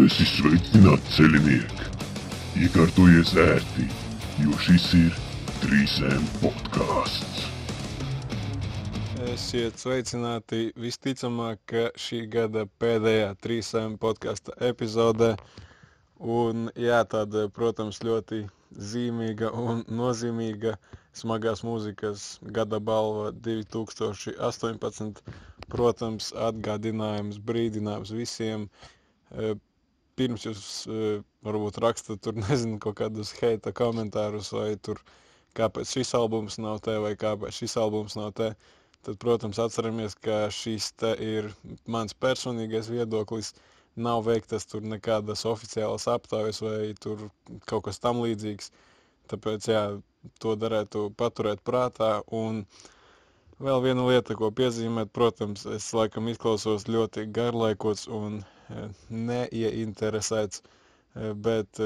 [0.00, 1.80] Esi sveicināts ceļiniek!
[2.64, 3.84] Iekārtojies ērti,
[4.40, 5.18] jo šis ir
[5.60, 7.42] 3M podkāsts.
[9.34, 15.34] Esiet sveicināti visticamāk, ka šī gada pēdējā 3M podkāstu epizodē.
[16.38, 18.46] Un, jā, tāda, protams, ļoti
[18.92, 20.78] zīmīga un nozīmīga
[21.12, 25.26] smagās mūzikas gada balva 2018.
[25.68, 28.70] Protams, atgādinājums, brīdinājums visiem
[30.20, 35.00] pirms jūs uh, varbūt rakstat tur, nezinu, kaut kādus heita komentārus, vai tur
[35.58, 38.52] kāpēc šis albums nav te, vai kāpēc šis albums nav te,
[39.06, 41.50] tad, protams, atceramies, ka šis te ir
[41.90, 43.54] mans personīgais viedoklis,
[44.00, 47.26] nav veiktas tur nekādas oficiālas aptaujas vai tur
[47.66, 48.70] kaut kas tam līdzīgs,
[49.32, 49.82] tāpēc, jā,
[50.42, 52.62] to darētu paturēt prātā, un
[53.60, 58.42] vēl viena lieta, ko piezīmēt, protams, es laikam izklausos ļoti garlaikots un
[59.10, 60.62] neieinteresēts,
[61.46, 61.80] bet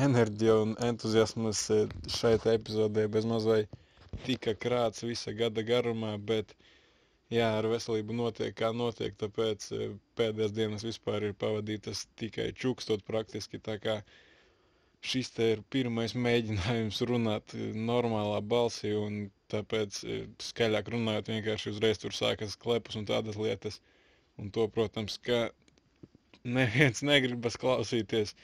[0.00, 1.62] enerģija un entuziasmas
[2.16, 3.62] šeit epizodē bez mazai
[4.26, 6.54] tika krāts visa gada garumā, bet
[7.32, 9.68] jā, ar veselību notiek kā notiek, tāpēc
[10.20, 14.00] pēdējās dienas vispār ir pavadītas tikai čukstot praktiski, tā kā
[15.10, 17.54] šis te ir pirmais mēģinājums runāt
[17.90, 20.02] normālā balsī un tāpēc
[20.50, 23.80] skaļāk runājot vienkārši uzreiz tur sākas klepus un tādas lietas.
[24.40, 25.48] Un to, protams, ka
[26.44, 28.34] neviens negribas klausīties.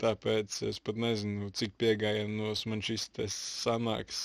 [0.00, 4.20] Tāpēc es pat nezinu, cik piegājienos man šis sanāks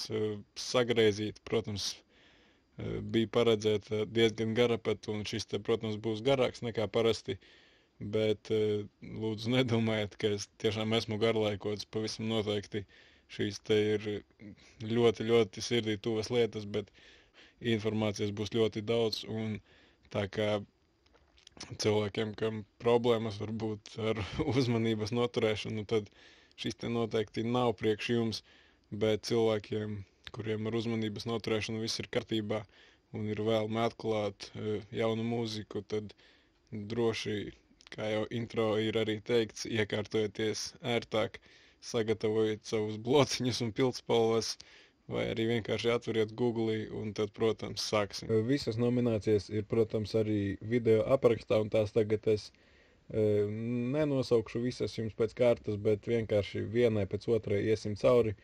[0.65, 1.41] sagrēzīt.
[1.49, 1.89] Protams,
[3.13, 7.35] bija paredzēta diezgan gara pat, un šis te, protams, būs garāks nekā parasti.
[8.15, 12.85] Bet lūdzu nedomājiet, ka es tiešām esmu garlaikots, pavisam noteikti
[13.31, 14.07] šīs ir
[14.87, 16.89] ļoti, ļoti sirdī tuvas lietas, bet
[17.75, 19.59] informācijas būs ļoti daudz, un
[20.15, 20.49] tā kā
[21.83, 24.19] cilvēkiem, kam problēmas varbūt ar
[24.53, 26.09] uzmanības noturēšanu, tad
[26.63, 28.39] šis te noteikti nav priekš jums,
[29.03, 29.97] bet cilvēkiem,
[30.35, 32.61] kuriem ar uzmanības noturēšanu viss ir kārtībā
[33.19, 36.13] un ir vēlme atklāt e, jaunu mūziku, tad
[36.93, 37.37] droši,
[37.95, 41.39] kā jau intro ir arī teikts, iekārtojieties ērtāk,
[41.91, 44.53] sagatavojiet savus blociņus un pildspalvas,
[45.11, 48.31] vai arī vienkārši atveriet Google un tad, protams, sāksim.
[48.47, 53.23] Visas nominācijas ir, protams, arī video aprakstā, un tās tagad es e,
[53.95, 58.35] nenosaukšu visas jums pēc kārtas, bet vienkārši vienai pēc otrai iesim cauri.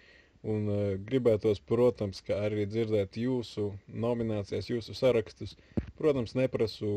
[0.48, 0.80] Un e,
[1.10, 3.72] gribētos, protams, arī dzirdēt jūsu
[4.06, 5.56] nominācijas, jūsu sarakstus.
[5.98, 6.90] Protams, neprasu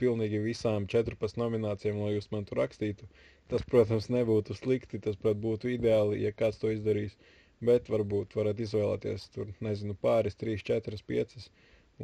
[0.00, 3.06] pilnīgi visām 14 nominācijām, lai jūs man tur rakstītu.
[3.50, 7.14] Tas, protams, nebūtu slikti, tas pat būtu ideāli, ja kāds to izdarīs.
[7.14, 11.50] Uh, bet varbūt varat izvēlēties tur, nezinu, pāris, trīs, četras, piecas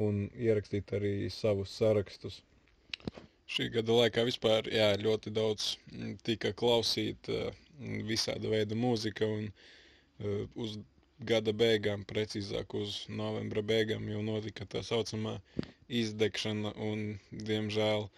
[0.06, 2.42] un ierakstīt arī savus sarakstus.
[3.54, 9.46] Šī gada laikā vispār jā, ļoti daudz mm, tika klausīta mm, visāda veida mūzika un
[9.48, 10.76] uh, uz
[11.30, 15.38] gada beigām, precīzāk uz novembra beigām jau notika tā saucamā
[16.02, 17.06] izdegšana un,
[17.48, 18.10] diemžēl,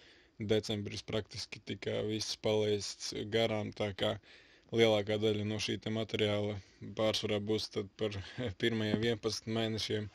[0.51, 4.35] decembris praktiski tika viss palaists garām, tā kā uh,
[4.75, 6.57] lielākā daļa no šī materiāla
[6.97, 8.17] pārsvarā būs par
[8.61, 10.09] pirmajiem 11 mēnešiem.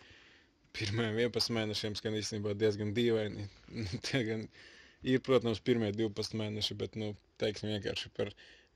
[0.75, 3.49] Pirmajiem 11 mēnešiem skan īstenībā diezgan dīvaini.
[4.09, 4.47] diezgan,
[5.03, 8.31] ir, protams, pirmie 12 mēneši, bet, nu, teiksim vienkārši par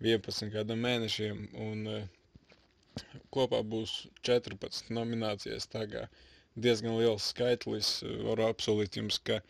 [0.05, 1.47] 11 kādam mēnešiem.
[1.69, 2.03] Un uh,
[3.35, 5.71] kopā būs 14 nominācijas.
[5.71, 6.07] Tā kā
[6.59, 7.99] diezgan liels skaitlis.
[8.27, 9.41] Varu apsolīt jums, ka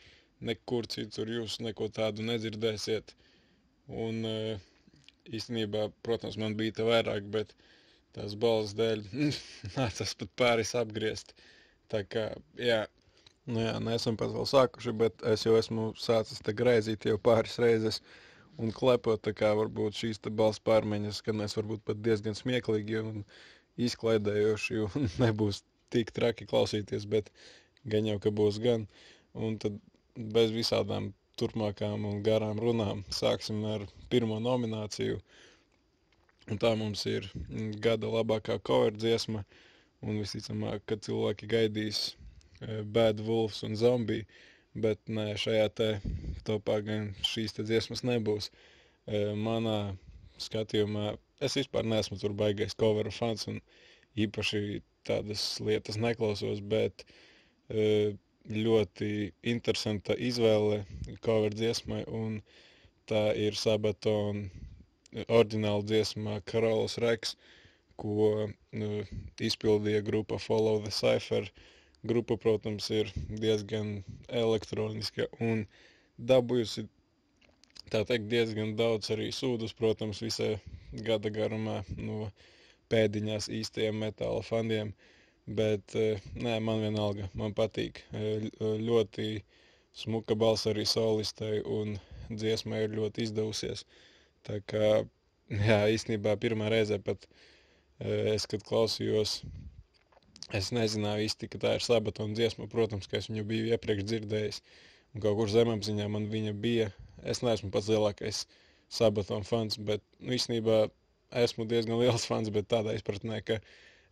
[0.44, 3.16] nekur citur jūs neko tādu nedzirdēsiet.
[3.88, 4.68] Un uh,
[5.34, 7.54] īstenībā, protams, man bija te vairāk, bet
[8.16, 9.04] tās balss dēļ
[9.78, 11.34] nācās pat pāris apgriezt.
[11.92, 12.30] Tā kā,
[12.60, 12.82] jā,
[13.48, 17.58] nu jā, neesam pat vēl sākuši, bet es jau esmu sācis te greizīt jau pāris
[17.62, 18.02] reizes
[18.58, 23.22] un klepot, tā kā varbūt šīs te balss pārmaiņas skanēs varbūt pat diezgan smieklīgi un
[23.78, 25.62] izklaidējoši un nebūs
[25.94, 27.30] tik traki klausīties, bet
[27.88, 28.88] gan jau, ka būs gan.
[29.38, 29.78] Un tad
[30.18, 33.04] bez visādām turpmākām un garām runām.
[33.14, 35.20] Sāksim ar pirmo nomināciju.
[36.48, 37.28] Un tā mums ir
[37.84, 39.44] gada labākā cover dziesma.
[40.02, 44.24] Un visticamāk, ka cilvēki gaidīs e, Bad Wolves un Zombie.
[44.78, 45.88] Bet nē, šajā te
[46.46, 48.50] topā gan šīs te dziesmas nebūs.
[49.06, 49.78] E, manā
[50.42, 53.58] skatījumā es vispār neesmu tur baigais coveru fans un
[54.18, 58.14] īpaši tādas lietas neklausos, bet uh,
[58.48, 59.10] ļoti
[59.52, 60.82] interesanta izvēle
[61.26, 62.40] cover dziesmai, un
[63.10, 64.48] tā ir Sabatona
[65.28, 67.34] oriģināla dziesma Karolas Reks,
[68.00, 69.02] ko nu,
[69.50, 71.48] izpildīja grupa Follow the Cypher.
[72.06, 73.08] Grupa, protams, ir
[73.42, 75.64] diezgan elektroniska un
[76.30, 76.84] dabūjusi
[77.90, 80.52] tā teikt, diezgan daudz arī sūdus, protams, visā
[81.08, 82.28] gada garumā no
[82.92, 84.92] pēdiņās īstajiem metāla faniem.
[85.48, 85.94] Bet
[86.36, 88.02] nē, man vienalga, man patīk.
[88.60, 89.28] Ļoti
[89.96, 91.96] smuka balss arī solistei un
[92.28, 93.86] dziesma ir ļoti izdevusies.
[94.44, 94.90] Tā kā,
[95.48, 97.24] jā, īstenībā pirmā reize pat
[98.04, 99.38] es, kad klausījos,
[100.54, 102.68] es nezināju īsti, ka tā ir sabatona dziesma.
[102.70, 104.62] Protams, ka es viņu biju iepriekš dzirdējis.
[105.14, 106.92] Un kaut kur zemapziņā man viņa bija.
[107.24, 108.44] Es neesmu pats lielākais
[108.92, 110.86] sabatona fans, bet nu, īstenībā
[111.42, 113.58] esmu diezgan liels fans, bet tādā izpratnē, ka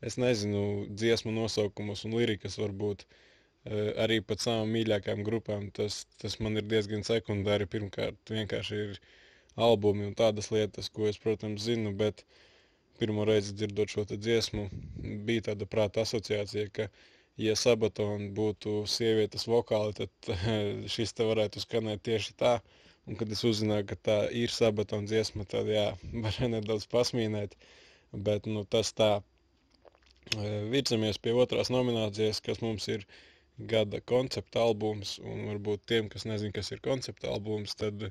[0.02, 3.06] es nezinu dziesmu nosaukumus un lirikas varbūt.
[3.66, 5.70] Eh, arī pat savām mīļākajām grupām.
[5.74, 7.66] Tas, tas man ir diezgan sekundāri.
[7.70, 9.00] Pirmkārt, vienkārši ir
[9.56, 12.22] albumi un tādas lietas, ko es, protams, zinu, bet
[13.00, 14.68] pirmo reizi dzirdot šo dziesmu,
[15.26, 16.88] bija tāda prāta asociācija, ka,
[17.40, 20.30] ja Sabatona būtu sievietes vokāli, tad
[20.94, 22.58] šis te varētu skanēt tieši tā.
[23.06, 25.88] Un, kad es uzzināju, ka tā ir Sabatona dziesma, tad jā,
[26.24, 27.58] varēja nedaudz pasmīnēt.
[28.28, 29.16] Bet nu, tas tā.
[30.72, 33.18] Virzamies pie otrās nominācijas, kas mums ir uh,
[33.58, 38.08] gada koncepta albums, un varbūt tiem, kas nezina, kas ir koncepta albums, tad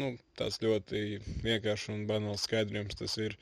[0.00, 1.02] nu, tāds ļoti
[1.44, 2.98] vienkāršs un banāls skaidrojums.
[2.98, 3.36] Tas ir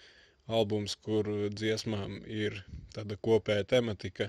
[0.46, 2.60] albums, kur dziesmām ir
[2.94, 4.28] tāda kopēja tematika,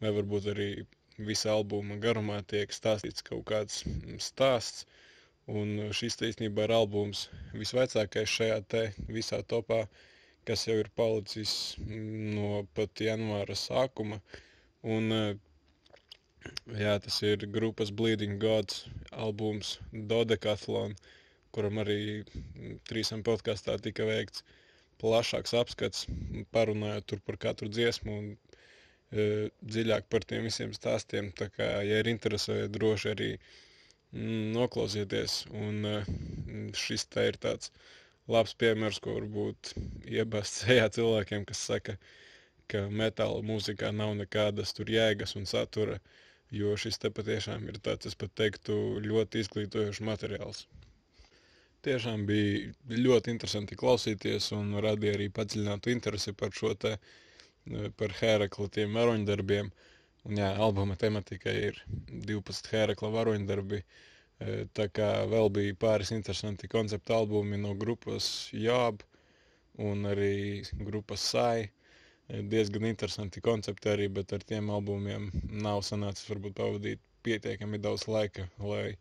[0.00, 0.70] vai varbūt arī
[1.18, 3.82] visa albuma garumā tiek stāstīts kaut kāds
[4.22, 4.86] stāsts.
[5.50, 7.26] Un šis īstenībā ir albums
[7.58, 9.82] visvecākais šajā te visā topā,
[10.48, 11.52] kas jau ir palicis
[11.86, 14.22] no pat janvāra sākuma.
[14.96, 15.12] Un
[16.80, 18.76] Jā, tas ir grupas Bleeding Gods
[19.24, 19.72] albums
[20.12, 20.94] Dodekathlon,
[21.56, 21.96] kuram arī
[22.90, 24.44] trīsam podkāstā tika veikts
[25.02, 26.06] plašāks apskats,
[26.56, 29.26] parunājot par katru dziesmu un e,
[29.74, 31.28] dziļāk par tiem visiem stāstiem.
[31.42, 35.38] Tā kā, ja ir interesēti, droši arī mm, noklausieties.
[35.66, 35.96] Un e,
[36.86, 37.74] šis te ir tāds
[38.30, 39.74] labs piemērs, ko varbūt
[40.08, 41.98] iebāzt sejā cilvēkiem, kas saka,
[42.70, 45.98] ka metāla mūzikā nav nekādas tur jēgas un satura.
[46.00, 46.18] Uh,
[46.50, 50.64] jo šis te patiešām ir tāds, es pat teiktu, ļoti izglītojošs materiāls.
[51.86, 56.96] Tiešām bija ļoti interesanti klausīties un radīja arī padziļinātu interesi par šo te,
[57.96, 59.70] par Hērakla tiem varoņdarbiem.
[60.28, 61.78] Un jā, albuma tematika ir
[62.10, 63.80] 12 Hērakla varoņdarbi,
[64.76, 69.02] tā kā vēl bija pāris interesanti koncepta albumi no grupas Jāb
[69.78, 71.68] un arī grupas Sai
[72.30, 75.30] diezgan interesanti koncepti arī, bet ar tiem albumiem
[75.64, 78.94] nav sanācis varbūt pavadīt pietiekami daudz laika, lai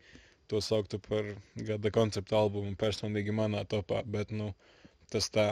[0.50, 4.54] to sauktu par gada konceptu albumu personīgi manā topā, bet, nu,
[5.14, 5.52] tas tā.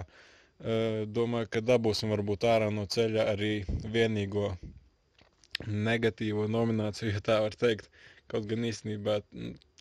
[1.13, 3.51] Domāju, ka dabūsim varbūt ārā no ceļa arī
[3.93, 4.55] vienīgo
[5.67, 7.91] negatīvo nomināciju, ja tā var teikt.
[8.27, 9.19] Kaut gan īstenībā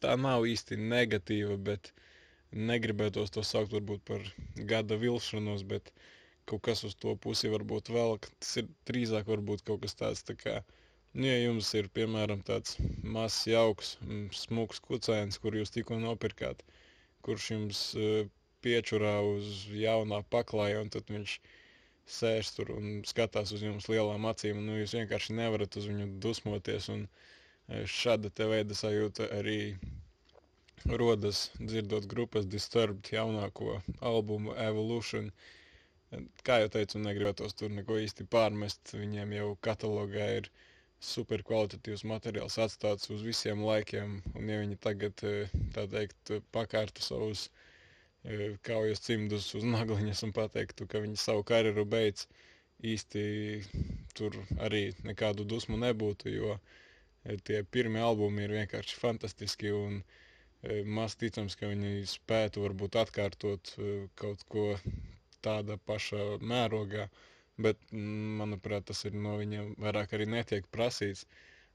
[0.06, 1.91] tā nav īsti negatīva, bet
[2.70, 4.23] negribētos to saukt varbūt par
[4.70, 5.91] gada vilšanos, bet
[6.47, 10.37] kaut kas uz to pusi varbūt vēl, tas ir drīzāk varbūt kaut kas tāds tā
[10.38, 10.61] kā,
[11.17, 13.97] nu, ja jums ir, piemēram, tāds mazs, jauks,
[14.44, 16.62] smuks kucēns, kur jūs tikko nopirkāt,
[17.26, 18.31] kurš jums uh,
[18.62, 21.41] piečurā uz jaunā paklāja, un tad viņš
[22.17, 26.12] sēž tur un skatās uz jums lielām acīm, un nu, jūs vienkārši nevarat uz viņu
[26.23, 27.25] dusmoties, un uh,
[27.69, 29.59] šāda te veida sajūta arī
[30.87, 35.55] rodas dzirdot grupas Disturbed jaunāko albumu Evolution, uh,
[36.49, 38.93] Kā jau teicu, negribētos tur neko īsti pārmest.
[38.99, 40.45] Viņiem jau katalogā ir
[41.07, 44.14] super kvalitatīvs materiāls atstāts uz visiem laikiem.
[44.35, 50.37] Un, ja viņi tagad, eh, tā teikt, pakārtu savus eh, kaujas cimdus uz nagliņas un
[50.38, 52.29] pateiktu, ka viņi savu karjeru beidz,
[52.95, 53.26] īsti
[54.14, 54.38] tur
[54.69, 56.86] arī nekādu dusmu nebūtu, jo eh,
[57.49, 60.00] tie pirmie albumi ir vienkārši fantastiski un
[60.99, 63.75] maz ticams, ka viņi spētu varbūt atkārtot
[64.18, 64.66] kaut ko
[65.47, 67.06] tāda paša mērogā,
[67.62, 67.83] bet,
[68.40, 71.26] manuprāt, tas ir no viņiem vairāk arī netiek prasīts.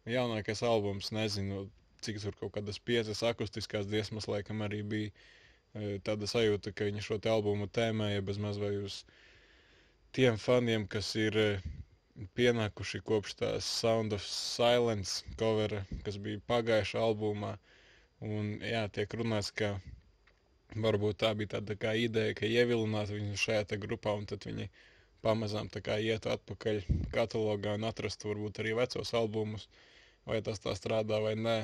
[0.09, 1.67] Jaunākais albums, nezinu,
[2.05, 7.05] cik tur kaut kādas piecas akustiskās dziesmas, laikam arī bija e, tāda sajūta, ka viņi
[7.05, 9.03] šo te albumu tēmēja bez maz vai uz
[10.17, 11.49] tiem faniem, kas ir e,
[12.37, 17.55] pienākuši kopš tās Sound of Silence covera, kas bija pagājušā albumā.
[18.21, 19.73] Un jā, tiek runāts, ka
[20.75, 24.69] varbūt tā bija tāda kā ideja, ka ievilināt viņu šajā grupā, un tad viņi
[25.25, 29.67] pamazām ietu atpakaļ katalogā un atrastu varbūt arī vecos albumus.
[30.25, 31.55] Vai tas tā strādā vai nē,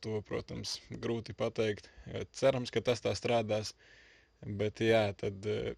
[0.00, 1.90] to, protams, grūti pateikt.
[2.32, 3.74] Cerams, ka tas tā strādās.
[4.40, 5.74] Bet jā, tad eh,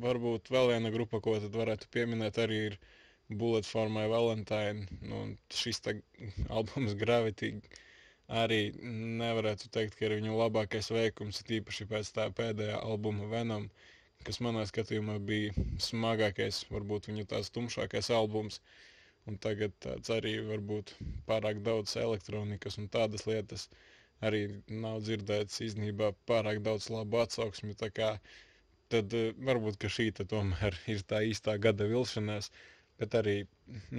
[0.00, 2.78] varbūt vēl viena grupa, ko varētu pieminēt, arī ir
[3.40, 4.86] Bullet for My Valentine.
[5.12, 5.22] Nu,
[5.62, 5.80] šis
[6.58, 7.52] albums Gravity
[8.42, 8.58] arī
[9.22, 13.66] nevarētu teikt, ka ir viņu labākais veikums, tīpaši pēc tā pēdējā albuma Venom,
[14.26, 15.52] kas manā skatījumā bija
[15.88, 18.60] smagākais, varbūt viņu tās tumšākais albums.
[19.30, 20.94] Un tagad tāds arī varbūt
[21.28, 23.68] pārāk daudz elektronikas un tādas lietas
[24.26, 24.40] arī
[24.82, 27.76] nav dzirdēts īstenībā pārāk daudz labu atsauksmi.
[28.92, 32.50] Tad uh, varbūt, šī tomēr ir tā īstā gada vilšanās,
[33.02, 33.36] bet arī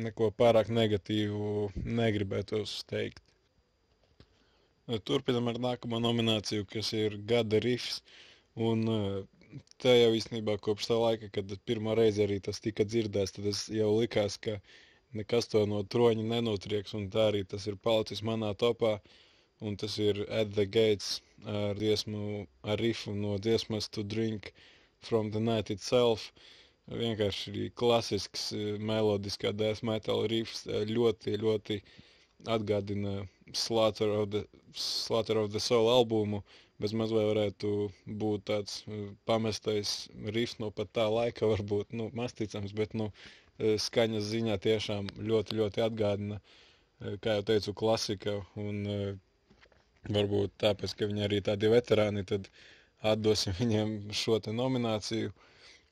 [0.07, 1.53] neko pārāk negatīvu
[2.01, 3.21] negribētos teikt.
[5.09, 8.01] Turpinam ar nākamo nomināciju, kas ir gada rifs.
[8.69, 8.83] Un
[9.83, 13.61] te jau īstenībā kopš tā laika, kad pirmo reizi arī tas tika dzirdēts, tad es
[13.77, 14.57] jau likās, ka
[15.19, 18.97] nekas to no troņa nenotrieks, un tā arī tas ir palicis manā topā.
[19.63, 21.09] Un tas ir At the Gates
[21.57, 22.23] ar dziesmu,
[22.73, 24.51] ar rifu no dziesmas To Drink
[25.09, 26.31] from the Night Itself.
[26.91, 28.49] Vienkārši klasisks
[28.91, 31.79] melodiskā death metal rifs, ļoti, ļoti
[32.55, 33.21] atgādina
[33.53, 36.43] Slaughter of the, Slaughter of the Soul albumu,
[36.83, 37.69] bez maz vai varētu
[38.21, 39.93] būt tāds uh, pamestais
[40.35, 45.59] rifs no pat tā laika, varbūt, nu, masticams, bet, nu, uh, skaņas ziņā tiešām ļoti,
[45.61, 48.83] ļoti atgādina, uh, kā jau teicu, klasika, un
[50.11, 52.49] varbūt tāpēc, ka viņi arī tādi veterāni, tad
[53.13, 55.31] atdosim viņiem šo te nomināciju.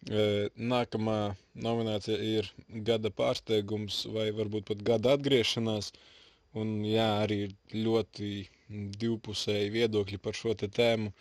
[0.09, 1.19] Nākamā
[1.53, 2.47] nominācija ir
[2.87, 5.91] gada pārsteigums vai varbūt pat gada atgriešanās.
[5.91, 6.07] Uh,
[6.59, 7.35] Un jā, arī
[7.73, 8.29] ļoti
[9.01, 11.11] divpusēji viedokļi par šo tēmu,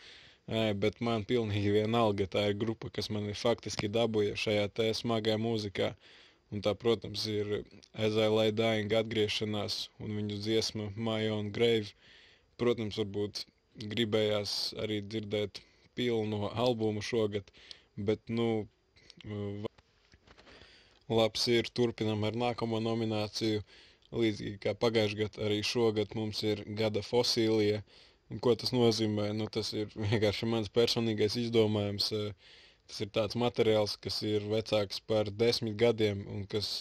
[0.85, 5.93] bet man pilnīgi vienalga tā ir grupa, kas man ir faktiski dabūja šajā smagajā mūzikā.
[6.51, 7.61] Un tā, protams, ir
[8.07, 11.95] Ezailai Dying atgriešanās un viņu dziesma My Own Grave.
[12.59, 13.45] Protams, varbūt
[13.93, 15.63] gribējās arī dzirdēt
[15.95, 17.55] pilno albumu šogad,
[18.09, 18.49] bet, nu,
[21.11, 23.61] labs ir, turpinam ar nākamo nomināciju.
[23.61, 23.79] Uh,
[24.19, 27.83] Līdzīgi kā pagājušajā gadā, arī šogad mums ir gada fosilija.
[28.47, 29.29] Ko tas nozīmē?
[29.41, 32.09] Nu, tas ir vienkārši mans personīgais izdomājums.
[32.91, 36.73] Tas ir tāds materiāls, kas ir vecāks par desmit gadiem un kas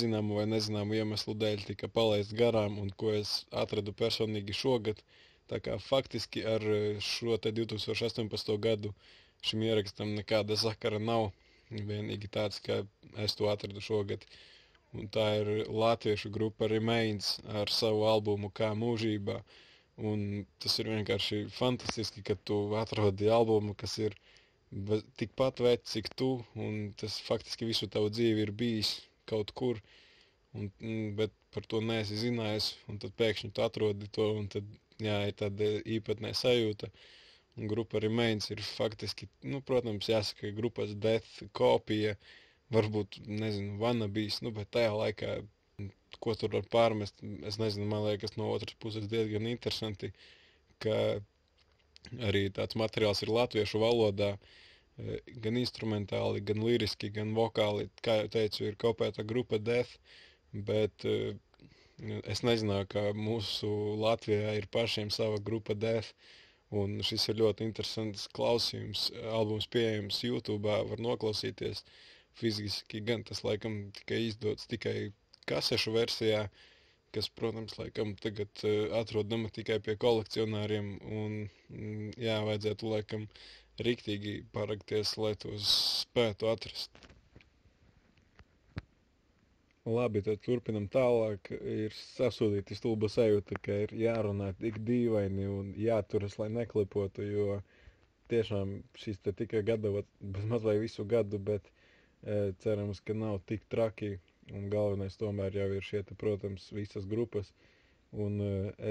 [0.00, 3.34] zināmu vai nezināmu iemeslu dēļ tika palaists garām un ko es
[3.64, 5.04] atradu personīgi šogad.
[5.52, 6.64] Tā kā faktiski ar
[7.04, 8.56] šo 2018.
[8.68, 8.94] gadu
[9.44, 11.30] šim ierakstam nekāda sakara nav.
[11.74, 12.82] Vienīgi tāds, ka
[13.24, 14.24] es to atradu šogad.
[14.24, 14.42] Uh,
[14.94, 15.48] Un tā ir
[15.82, 19.40] latviešu grupa Remains ar savu albumu Kā mūžībā.
[20.10, 20.20] Un
[20.62, 24.14] tas ir vienkārši fantastiski, ka tu atrodi albumu, kas ir
[25.22, 26.30] tikpat vecs, cik tu,
[26.66, 28.92] un tas faktiski visu tavu dzīvi ir bijis
[29.30, 29.78] kaut kur,
[30.54, 30.70] un,
[31.18, 34.66] bet par to neesi zinājis, un tad pēkšņi tu atrodi to, un tad,
[35.02, 36.90] jā, ir tāda īpatnē sajūta.
[36.90, 37.23] Un
[37.56, 42.16] grupa Remains ir faktiski, nu, protams, jāsaka, grupas Death kopija,
[42.74, 45.36] varbūt, nezinu, vanabīs, nu, bet tajā laikā,
[46.22, 50.10] ko tur var pārmest, es nezinu, man liekas, no otras puses diezgan interesanti,
[50.82, 50.98] ka
[52.28, 54.34] arī tāds materiāls ir latviešu valodā,
[54.98, 59.98] e, gan instrumentāli, gan liriski, gan vokāli, kā jau teicu, ir kopēta grupa Death,
[60.52, 61.34] bet e,
[62.26, 63.70] es nezināju, ka mūsu
[64.02, 66.10] Latvijā ir pašiem sava grupa Death,
[66.80, 71.84] un šis ir ļoti interesants klausījums, albums pieejams YouTube, var noklausīties,
[72.38, 74.96] fiziski, gan tas laikam tikai izdots tikai
[75.50, 76.44] kasešu versijā,
[77.14, 81.36] kas, protams, laikam tagad uh, atrodama tikai pie kolekcionāriem, un,
[81.70, 83.28] mm, jā, vajadzētu laikam
[83.86, 87.13] riktīgi parakties, lai tos spētu atrast.
[89.84, 91.50] Labi, tad turpinam tālāk.
[91.76, 97.58] Ir sasūdīta stulba sajūta, ka ir jārunā tik dīvaini un jāturas, lai neklipotu, jo
[98.32, 101.68] tiešām šis te tikai gatavots bez mazliet visu gadu, bet
[102.62, 104.14] Cerams, ka nav tik traki.
[104.56, 107.52] Un galvenais tomēr jau ir šie, te, protams, visas grupas.
[108.24, 108.40] Un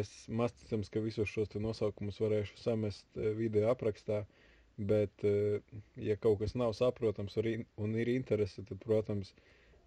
[0.02, 4.24] es masticams, ka visus šos nosaukumus varēšu samest video aprakstā.
[4.78, 5.26] Bet,
[6.10, 9.34] ja kaut kas nav saprotams un ir interese, tad, protams,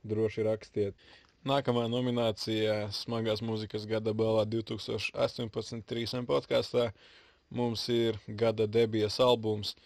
[0.08, 1.06] droši rakstiet.
[1.46, 5.84] Nākamā nominācija Smagās mūzikas gada balvā 2018.
[5.86, 6.88] 3 podkāstā
[7.54, 9.76] mums ir gada debijas albums.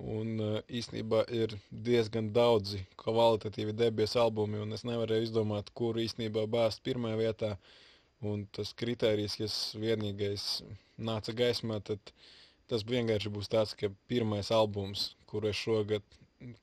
[0.00, 0.40] Un
[0.72, 7.18] īstenībā ir diezgan daudzi kvalitatīvi debies albumi, un es nevarēju izdomāt, kuru īstenībā bāzt pirmajā
[7.20, 7.50] vietā.
[8.22, 10.62] Un tas kriterijs, kas vienīgais
[10.96, 12.14] nāca gaismā, tad
[12.70, 16.06] tas vienkārši būs tāds, ka pirmais albums, kuru es šogad,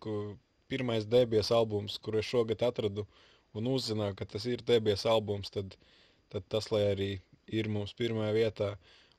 [0.02, 0.34] kur,
[0.72, 3.06] pirmais debies albums, kuru es šogad atradu
[3.58, 5.76] un uzzināju, ka tas ir debies albums, tad,
[6.34, 7.10] tad tas, lai arī
[7.60, 8.70] ir mums pirmajā vietā,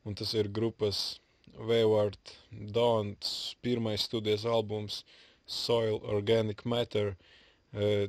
[0.07, 1.19] un tas ir grupas
[1.59, 2.35] Wayward
[2.77, 5.03] Dawns pirmais studijas albums
[5.47, 7.17] Soil Organic Matter.
[7.75, 8.09] E,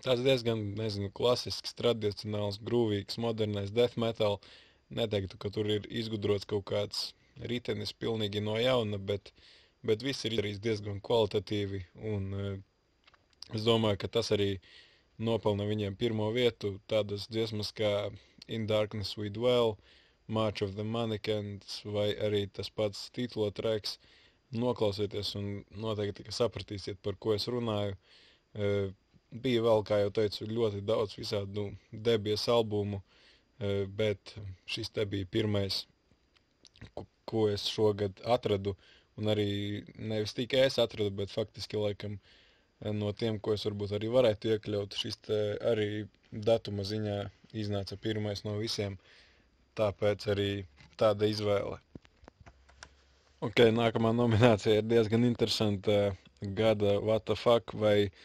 [0.00, 4.40] tāds diezgan, nezinu, klasisks, tradicionāls, grūvīgs, modernais death metal.
[4.88, 7.00] neteiktu, ka tur ir izgudrots kaut kāds
[7.50, 9.32] ritenis pilnīgi no jauna, bet,
[9.88, 11.80] bet viss ir izdarīts diezgan kvalitatīvi.
[12.12, 12.28] Un,
[13.56, 14.50] es domāju, ka tas arī
[15.18, 16.76] nopelna viņiem pirmo vietu.
[16.92, 18.10] Tādas dziesmas kā
[18.48, 19.76] In Darkness We Dwell,
[20.28, 23.98] March of the Mannequins vai arī tas pats titula treks.
[24.52, 27.98] Noklausieties un noteikti sapratīsiet, par ko es runāju.
[28.56, 28.88] Uh,
[29.30, 33.00] bija vēl, kā jau teicu, ļoti daudz visādu debies albumu,
[33.60, 34.34] e, bet
[34.66, 35.82] šis te bija pirmais,
[37.28, 38.76] ko es šogad atradu,
[39.18, 39.48] un arī
[39.98, 42.18] nevis tikai es atradu, bet faktiski laikam
[42.94, 45.18] no tiem, ko es varbūt arī varētu iekļaut, šis
[45.72, 45.88] arī
[46.30, 47.18] datuma ziņā
[47.58, 48.94] iznāca pirmais no visiem,
[49.78, 50.50] tāpēc arī
[51.00, 51.80] tāda izvēle.
[53.42, 55.98] Ok, nākamā nominācija ir diezgan interesanta.
[56.54, 58.18] Gada fuck vai uh,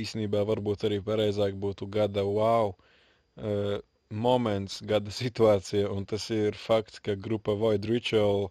[0.00, 3.78] īsnībā varbūt arī pareizāk būtu gada wow uh,
[4.10, 8.48] moments, gada situācija, un tas ir fakts, ka grupa Void Ritual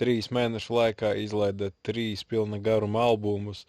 [0.00, 3.64] trīs mēnešu laikā izlaida trīs pilna garuma albumus.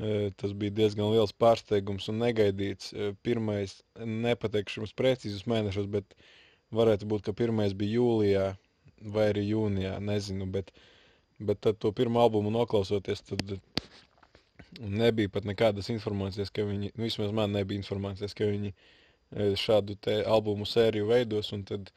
[0.00, 2.92] Uh, tas bija diezgan liels pārsteigums un negaidīts.
[2.94, 6.16] Uh, pirmais, nepateikšu jums precīzus mēnešus, bet
[6.74, 8.46] varētu būt, ka pirmais bija jūlijā
[9.14, 10.72] vai arī jūnijā, nezinu, bet,
[11.40, 13.58] bet tad to pirmo albumu noklausoties, tad
[14.78, 18.74] nebija pat nekādas informācijas, ka viņi, nu, vismaz man nebija informācijas, ka viņi
[19.58, 21.90] šādu te albumu sēriju veidos, un tad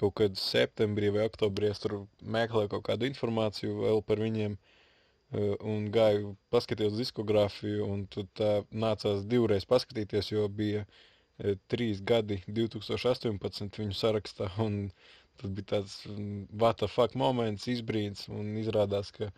[0.00, 1.96] kaut kad septembrī vai oktobrī es tur
[2.36, 8.06] meklēju kaut kādu informāciju vēl par viņiem, e, un gāju paskatījos diskogrāfiju, un
[8.40, 8.52] tā
[8.86, 14.50] nācās divreiz paskatīties, jo bija e, trīs gadi 2018 viņu sarakstā,
[15.38, 19.30] tad bija tāds the fuck moments, izbrīns, un izrādās, ka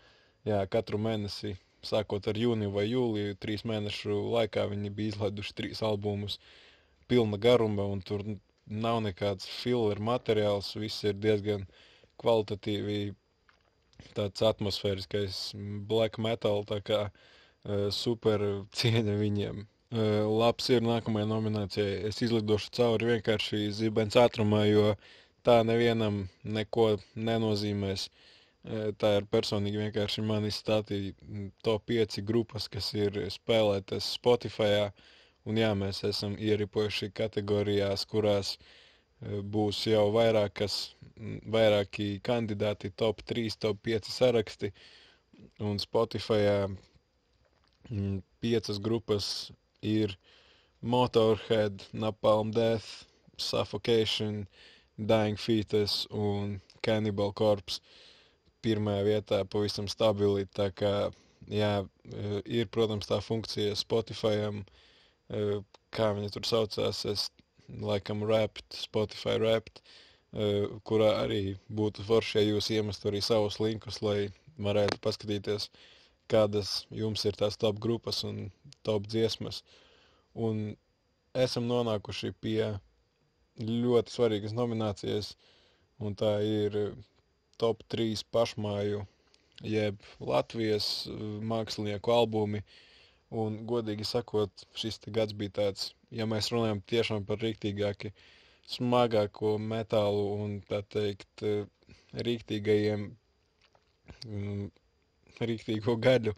[0.48, 5.82] jā, katru mēnesi sākot ar jūniju vai jūliju, trīs mēnešu laikā viņi bija izlaiduši trīs
[5.86, 6.38] albumus
[7.10, 8.24] pilna garuma, un tur
[8.66, 11.66] nav nekāds filler materiāls, viss ir diezgan
[12.22, 13.14] kvalitatīvi
[14.16, 15.40] tāds atmosfēriskais
[15.88, 18.44] black metal, tā kā uh, super
[18.76, 19.64] cieņa viņiem.
[19.94, 21.98] Uh, labs ir nākamajai nominācijai.
[22.10, 24.94] Es izlidošu cauri vienkārši zibens ātrumā, jo
[25.46, 28.08] tā nevienam neko nenozīmēs.
[28.08, 28.32] Uh,
[29.00, 31.12] Tā ir personīgi vienkārši man izstātīja
[31.66, 34.88] top 5 grupas, kas ir spēlētas Spotify.
[35.46, 38.56] Un jā, mēs esam ieripojuši kategorijās, kurās
[39.54, 40.78] būs jau vairākas,
[41.56, 44.72] vairāki kandidāti, top 3, top 5 saraksti.
[45.62, 46.66] Un Spotify
[48.42, 50.16] piecas grupas ir
[50.82, 53.06] Motorhead, Napalm Death,
[53.38, 54.46] Suffocation,
[54.98, 57.80] Dying Fetus un Cannibal Corpse.
[57.80, 58.06] Uh,
[58.66, 60.46] pirmajā vietā pavisam stabili.
[60.58, 60.94] Tā kā,
[61.50, 61.72] jā,
[62.10, 64.85] e, ir, protams, tā funkcija Spotifyam, e,
[65.96, 67.28] kā viņa tur saucās, es
[67.82, 69.82] laikam rapt, Spotify rapt,
[70.86, 74.28] kurā arī būtu forši, ja jūs iemestu arī savus linkus, lai
[74.62, 75.70] varētu paskatīties,
[76.30, 78.50] kādas jums ir tās top grupas un
[78.86, 79.62] top dziesmas.
[80.34, 80.76] Un
[81.34, 82.74] esam nonākuši pie
[83.60, 85.34] ļoti svarīgas nominācijas,
[85.98, 86.94] un tā ir
[87.60, 89.06] top 3 pašmāju,
[89.64, 91.06] jeb Latvijas
[91.40, 92.60] mākslinieku albumi.
[93.42, 98.12] Un, godīgi sakot, šis gads bija tāds, ja mēs runājam tiešām par rīktīgāki,
[98.70, 101.42] smagāko metālu un, tā teikt,
[102.28, 103.08] rīktīgajiem,
[104.26, 104.68] mm,
[105.50, 106.36] rīktīgo gaļu,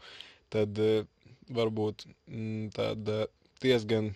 [0.55, 1.05] tad eh,
[1.53, 3.27] varbūt mm, tāda
[3.61, 4.15] diezgan,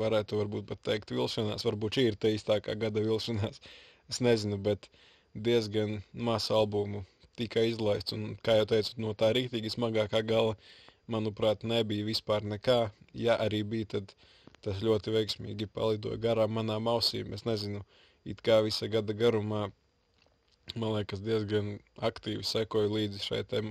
[0.00, 3.60] varētu varbūt pat teikt, vilšanās, varbūt šī ir tā īstākā gada vilšanās,
[4.08, 5.04] es nezinu, bet uh,
[5.36, 7.04] diezgan maz albumu
[7.36, 8.14] tika izlaists.
[8.16, 10.56] Un, kā jau teicu, no tā rīktīgi smagākā gala,
[11.12, 12.78] manuprāt, nebija vispār nekā.
[13.16, 14.14] Ja arī bija, tad
[14.64, 17.34] tas ļoti veiksmīgi palidoja garām manām ausīm.
[17.36, 17.82] Es nezinu,
[18.24, 19.68] it kā visa gada garumā,
[20.74, 21.76] man liekas, diezgan
[22.10, 23.62] aktīvi sekoju līdzi šai te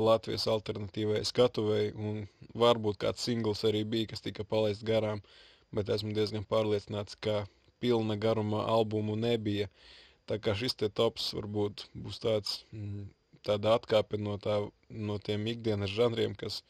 [0.00, 2.22] Latvijas alternatīvai skatuvei, un
[2.62, 5.20] varbūt kāds singls arī bija, kas tika palaists garām,
[5.76, 7.42] bet esmu diezgan pārliecināts, ka
[7.82, 9.68] pilna garuma albumu nebija.
[10.30, 13.08] Tā kā šis te tops varbūt būs tāds, mm,
[13.46, 14.56] tāda atkāpe no, tā,
[14.90, 16.60] no tiem ikdienas žanriem, kas,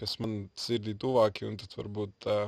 [0.00, 2.38] kas man sirdī tuvāki, un tad varbūt tā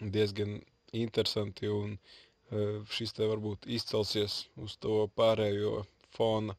[0.00, 0.58] diezgan
[0.96, 2.64] interesanti, un e,
[2.98, 5.82] šis te varbūt izcelsies uz to pārējo
[6.16, 6.56] fona.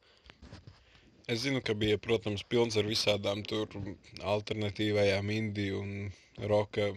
[1.28, 3.68] Es zinu, ka bija, protams, pilns ar visādām tur
[4.36, 6.88] alternatīvajām indiju un roka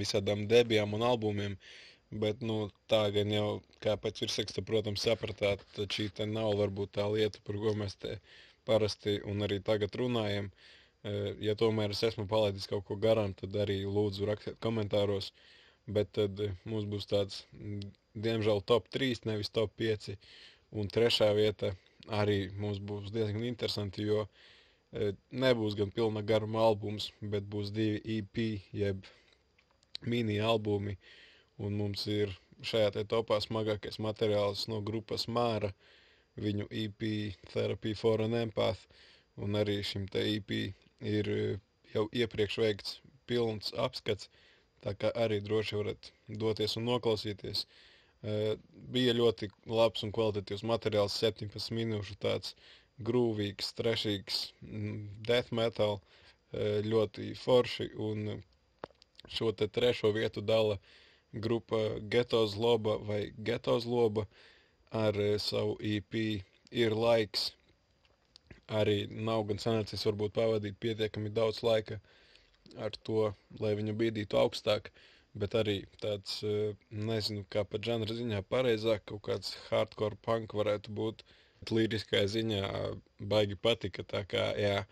[0.00, 3.46] visādām debijām un albumiem, uh, Bet nu, tā gan jau,
[3.82, 8.20] kā pēc virsraksta, protams, sapratāt, tad šī nav varbūt tā lieta, par ko mēs te
[8.64, 10.50] parasti un arī tagad runājam.
[11.42, 15.32] Ja tomēr es esmu palaidis kaut ko garām, tad arī lūdzu rakstiet komentāros.
[15.86, 17.44] bet tad uh, mums būs tāds,
[18.14, 20.16] diemžēl, top 3, nevis top 5.
[20.76, 21.72] Un trešā vieta
[22.20, 28.02] arī mums būs diezgan interesanti, jo uh, nebūs gan pilna garuma albums, bet būs divi
[28.18, 28.42] EP,
[28.74, 29.06] jeb
[30.02, 30.96] mini albumi.
[31.58, 32.32] Un mums ir
[32.70, 35.72] šajā topā smagākais materiāls no grupas Māra,
[36.36, 37.02] viņu EP
[37.52, 38.86] Therapy for an Empath,
[39.36, 40.52] un arī šim te EP
[41.00, 41.30] ir
[41.94, 42.98] jau iepriekš veikts
[43.30, 44.28] pilns apskats,
[44.84, 46.10] tā kā arī droši varat
[46.42, 47.66] doties un noklausīties.
[48.26, 48.56] Uh,
[48.94, 52.54] bija ļoti labs un kvalitatīvs materiāls, 17 minūšu tāds
[53.06, 54.38] grūvīgs, trešīgs
[55.28, 58.40] death metal, uh, ļoti forši, un
[59.28, 60.78] šo te trešo vietu dala
[61.44, 61.80] grupa
[62.12, 64.26] Geto Zloba vai Geto Zloba
[64.90, 66.14] ar uh, savu EP
[66.70, 67.52] ir laiks.
[68.66, 72.00] Arī nav gan sanācis varbūt pavadīt pietiekami daudz laika
[72.82, 73.30] ar to,
[73.62, 74.90] lai viņu bīdītu augstāk,
[75.38, 80.94] bet arī tāds, eh, nezinu, kā pa žanra ziņā pareizāk, kaut kāds hardcore punk varētu
[81.00, 81.22] būt.
[81.70, 82.62] Līriskā ziņā
[83.30, 84.84] baigi patika, tā kā, jā,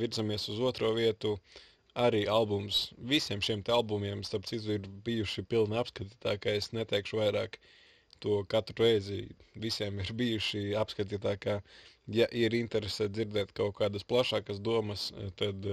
[0.00, 1.38] virzamies uz otro vietu.
[2.02, 7.20] Arī albums, visiem šiem albumiem, starp citu, ir bijuši pilni apskati, tā kā es neteikšu
[7.20, 7.58] vairāk
[8.24, 9.20] to katru reizi.
[9.54, 11.60] Visiem ir bijuši apskati, tā kā,
[12.18, 15.68] ja ir interese dzirdēt kaut kādas plašākas domas, tad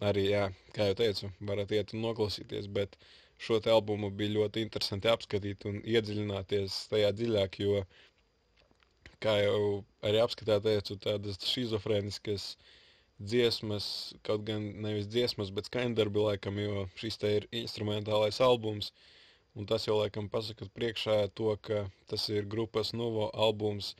[0.00, 2.96] arī, jā, kā jau teicu, varat iet un noklausīties, bet
[3.36, 7.84] šo albumu bija ļoti interesanti apskatīt un iedziļināties tajā dziļāk, jo,
[9.20, 9.60] kā jau
[10.00, 12.54] arī apskatā teicu, tādas šizofrēniskas
[13.18, 13.88] dziesmas,
[14.26, 18.92] kaut gan nevis dziesmas, bet skaņdarbi laikam, jo šis te ir instrumentālais albums,
[19.56, 23.94] un tas jau laikam pasakat priekšā to, ka tas ir grupas Novo albums,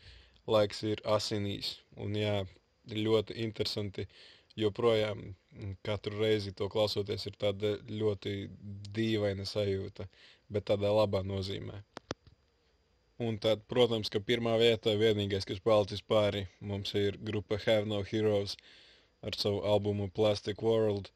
[0.46, 2.42] laiks ir asinīs, un jā,
[2.86, 4.18] ļoti interesanti uh,
[4.56, 5.34] joprojām
[5.84, 8.34] katru reizi to klausoties, ir tāda ļoti
[8.96, 10.08] dīvaina sajūta,
[10.52, 11.82] bet tādā labā nozīmē.
[13.26, 18.02] Un tad, protams, ka pirmā vieta, vienīgais, kas palicis pāri, mums ir grupa Have No
[18.04, 18.56] Heroes
[19.26, 21.10] ar savu albumu Plastic World.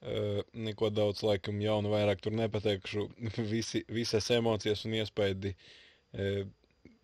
[0.00, 3.06] Uh, neko daudz, laikam, jaunu vairāk tur nepateikšu.
[3.52, 6.46] Visi, visas emocijas un iespaidi uh,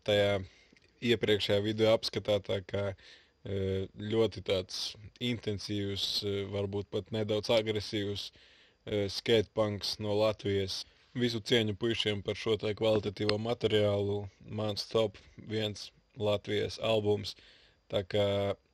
[0.09, 0.39] tajā
[1.05, 2.97] iepriekšējā video apskatā, tā kā uh,
[4.15, 4.81] ļoti tāds
[5.23, 6.07] intensīvs,
[6.53, 8.31] varbūt pat nedaudz agresīvs
[9.11, 10.85] skatepunks no Latvijas.
[11.17, 14.19] Visu cieņu puišiem par šo te kvalitatīvo materiālu.
[14.59, 15.17] Mans top
[15.53, 17.35] viens Latvijas albums.
[17.93, 18.27] Tā kā,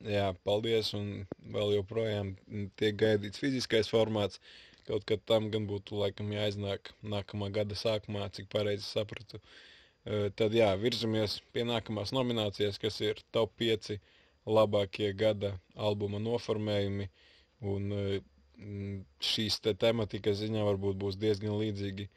[0.09, 2.33] jā, paldies un vēl joprojām
[2.81, 4.40] tiek gaidīts fiziskais formāts.
[4.88, 9.38] Kaut kad tam gan būtu laikam jāiznāk nākamā gada sākumā, cik pareizi sapratu.
[10.38, 13.92] Tad jā, virzamies pie nākamās nominācijas, kas ir top 5
[14.51, 17.07] labākie gada albuma noformējumi,
[17.62, 17.92] un
[19.22, 22.09] šīs te tematikas ziņā varbūt būs diezgan līdzīgi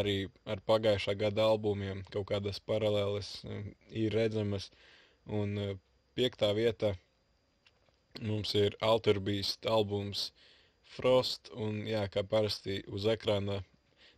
[0.00, 0.16] arī
[0.48, 3.34] ar pagājušā gada albumiem, kaut kādas paralēles
[3.90, 4.70] ir redzamas,
[5.26, 5.76] un
[6.18, 6.94] piektā vieta.
[8.20, 10.30] Mums ir Alter Beast albums
[10.96, 13.60] Frost, un jā, kā parasti uz ekrāna,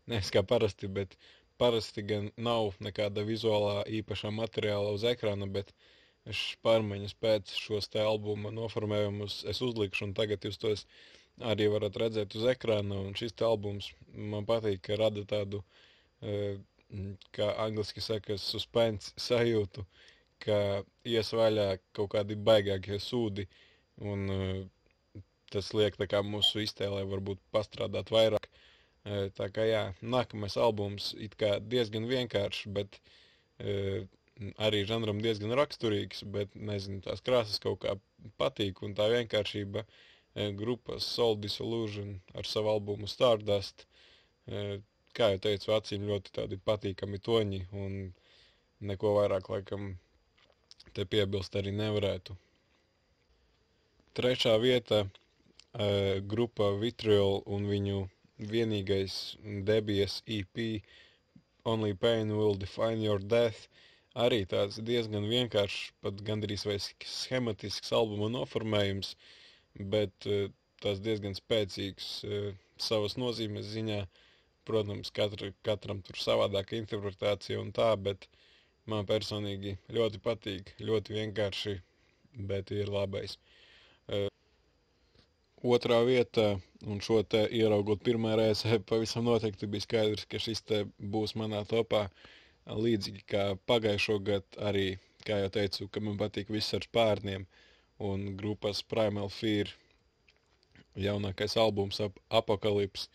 [0.06, 1.16] nevis kā parasti, bet
[1.58, 5.86] parasti gan nav nekāda vizuālā īpašā materiāla uz ekrāna, bet uh,
[6.66, 10.86] pārmaiņas pēc šos te albuma noformējumus es uzlikšu, un tagad jūs tos
[11.40, 15.62] arī varat redzēt uz ekrāna, un šis te albums man patīk, ka rada tādu,
[16.20, 16.58] e,
[17.32, 19.86] kā angliski saka, suspense sajūtu,
[20.44, 20.58] ka
[21.08, 23.46] ies vaļā kaut kādi baigākie sūdi,
[24.12, 24.40] un e,
[25.52, 25.96] tas liek
[26.26, 28.48] mūsu iztēlē varbūt pastrādāt vairāk.
[28.48, 33.00] E, tā kā jā, nākamais albums kā diezgan vienkāršs, bet
[34.62, 37.96] arī žanram diezgan raksturīgs, bet nezinu, tās krāsas kaut kā
[38.38, 39.82] patīk un tā vienkāršība
[40.60, 43.86] grupas Soul Disillusion ar savu albumu Stardust,
[45.18, 47.96] kā jau teicu, acīm ļoti tādi patīkami toņi un
[48.90, 49.88] neko vairāk laikam
[50.98, 52.36] te piebilst arī nevarētu.
[54.18, 55.08] Trešā vieta e,
[56.34, 58.04] grupa Vitriol un viņu
[58.52, 59.18] vienīgais
[59.70, 60.64] debijas EP
[61.64, 63.66] Only Pain Will Define Your Death–
[64.18, 69.12] arī tāds diezgan vienkāršs, pat gandrīz vai schematisks albuma noformējums,
[69.92, 70.48] bet uh,
[70.82, 72.48] tas diezgan spēcīgs uh,
[72.88, 74.00] savas nozīmes ziņā.
[74.68, 78.26] Protams, katra, katram tur savādāka interpretācija un tā, bet
[78.90, 81.74] man personīgi ļoti patīk, ļoti vienkārši,
[82.50, 83.36] bet ir labais.
[85.58, 86.52] Otrā vieta,
[86.86, 91.64] un šo te ieraugot pirmā reize, pavisam noteikti bija skaidrs, ka šis te būs manā
[91.66, 92.06] topā.
[92.68, 94.86] Līdzīgi kā pagājušo gadu arī,
[95.24, 97.46] kā jau teicu, ka man patīk viss ar spārniem
[97.98, 99.72] un grupas Primal Fear
[100.98, 103.08] jaunākais albums ap Apokalips.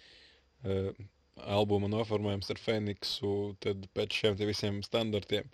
[1.42, 3.30] Albuma noformējums ar Feniksu,
[3.64, 5.48] tad pēc šiem visiem standartiem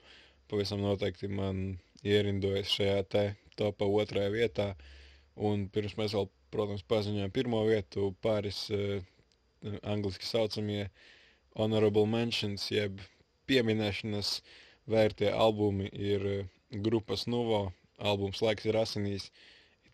[0.51, 3.23] pavisam noteikti man ierindojas šajā te
[3.59, 4.67] topā otrajā vietā.
[5.49, 8.99] Un pirms mēs vēl, protams, paziņojam pirmo vietu, pāris uh,
[9.83, 10.89] angliski saucamie
[11.55, 12.99] honorable mentions, jeb
[13.47, 14.33] pieminēšanas
[14.91, 16.45] vērtie albumi ir uh,
[16.89, 19.31] grupas Nuvo, albums Laiks ir asinīs,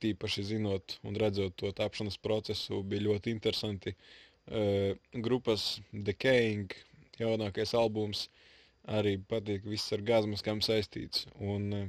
[0.01, 3.93] tīpaši zinot un redzot to tapšanas procesu, bija ļoti interesanti.
[3.93, 4.24] Uh,
[5.25, 6.73] grupas Decaying
[7.19, 8.27] jaunākais albums
[8.85, 11.25] arī patīk, viss ar gazmaskām saistīts.
[11.41, 11.85] Un uh,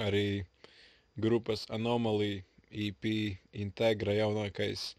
[0.00, 0.44] arī
[1.20, 3.10] grupas Anomaly EP
[3.52, 4.94] Integra jaunākais,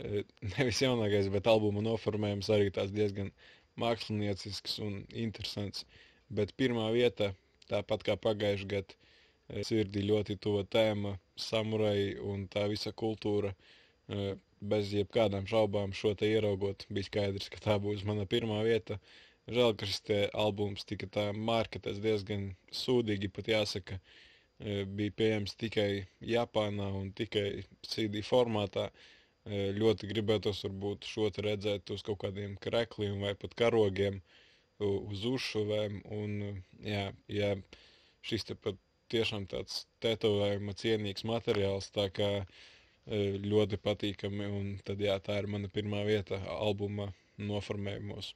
[0.00, 0.22] uh,
[0.56, 3.32] nevis jaunākais, bet albuma noformējums arī tās diezgan
[3.76, 5.84] māksliniecisks un interesants.
[6.32, 7.34] Bet pirmā vieta,
[7.70, 9.02] tāpat kā pagājušajā gadā,
[9.62, 13.52] sirdī ļoti tuva tēma, samurai un tā visa kultūra.
[14.72, 19.00] Bez jebkādām šaubām šo te ieraugot, bija skaidrs, ka tā būs mana pirmā vieta.
[19.46, 20.02] Žēl, ka šis
[20.34, 23.98] albums tika tā marketēts diezgan sūdīgi, pat jāsaka,
[24.98, 28.88] bija pieejams tikai Japānā un tikai CD formātā.
[29.46, 34.18] Ļoti gribētos varbūt šo te redzēt uz kaut kādiem krekliem vai pat karogiem,
[34.82, 36.00] uz uzšuvēm.
[36.16, 37.52] Un, jā, jā,
[38.26, 38.80] šis te pat
[39.12, 42.46] tiešām tāds tetovējuma cienīgs materiāls, tā kā e,
[43.06, 48.32] ļoti patīkami, un tad jā, tā ir mana pirmā vieta albuma noformējumos.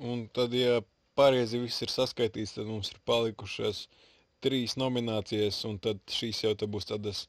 [0.00, 0.80] Un tad, ja
[1.14, 3.86] pareizi viss ir saskaitīts, tad mums ir palikušas
[4.40, 7.26] trīs nominācijas, un tad šīs jau te būs tādas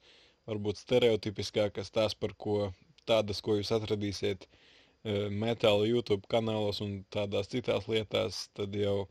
[0.47, 2.71] varbūt stereotipiskākas tās, par ko
[3.05, 9.09] tādas, ko jūs atradīsiet e, metāla YouTube kanālos un tādās citās lietās, tad jau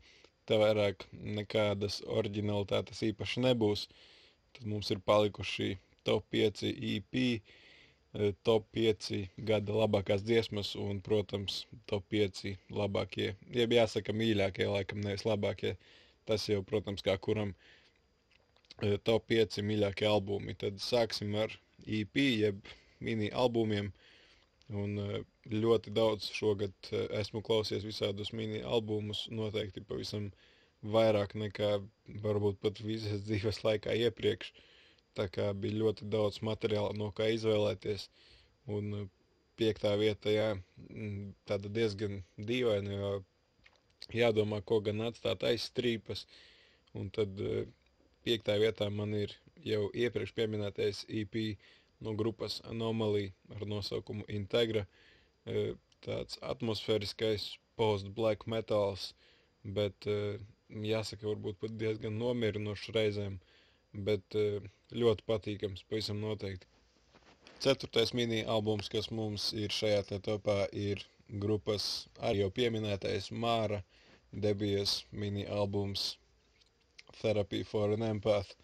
[0.49, 3.87] te vairāk nekādas originalitātes īpaši nebūs.
[4.57, 7.41] Tad mums ir palikuši top 5 EP,
[8.13, 9.09] eh, top 5
[9.49, 15.75] gada labākās dziesmas un, protams, top 5 labākie, jeb jāsaka mīļākie, laikam nevis labākie.
[16.29, 17.53] Tas jau, protams, kā kuram
[18.81, 20.55] eh, top 5 mīļākie albumi.
[20.63, 21.53] Tad sāksim ar
[21.85, 23.91] EP, jeb mini albumiem.
[24.83, 25.19] Un eh,
[25.51, 30.29] ļoti daudz šogad esmu klausies visādus mini albumus, noteikti pavisam
[30.81, 31.71] vairāk nekā
[32.25, 34.53] varbūt pat visas dzīves laikā iepriekš.
[35.19, 38.07] Tā kā bija ļoti daudz materiāla, no kā izvēlēties.
[38.77, 39.05] Un eh,
[39.59, 40.47] piektā vieta, jā,
[40.87, 42.21] mm, tāda diezgan
[42.51, 43.11] dīvaina, jo
[44.21, 46.25] jādomā, ko gan atstāt aiz strīpas.
[46.97, 47.67] Un tad eh,
[48.25, 49.35] piektā vietā man ir
[49.67, 51.37] jau iepriekš pieminētais EP
[52.01, 54.87] no grupas Anomaly ar nosaukumu Integra.
[55.41, 55.73] Uh,
[56.05, 57.43] tāds atmosfēriskais
[57.79, 59.11] post-black metāls,
[59.77, 63.37] bet jāsaka, varbūt pat diezgan nomierinošs reizēm,
[63.93, 64.37] bet
[65.03, 66.67] ļoti patīkams, pavisam noteikti.
[67.61, 71.03] Ceturtais mini albums, kas mums ir šajā topā, ir
[71.43, 73.83] grupas arī jau pieminētais Māra
[74.31, 76.17] debijas mini albums
[77.21, 78.55] Therapy for an Empath,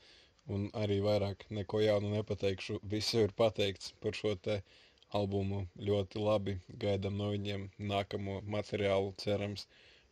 [0.47, 4.61] un arī vairāk neko jaunu nepateikšu, viss jau ir pateikts par šo te
[5.19, 6.55] albumu ļoti labi.
[6.83, 9.67] Gaidām no viņiem nākamo materiālu, cerams,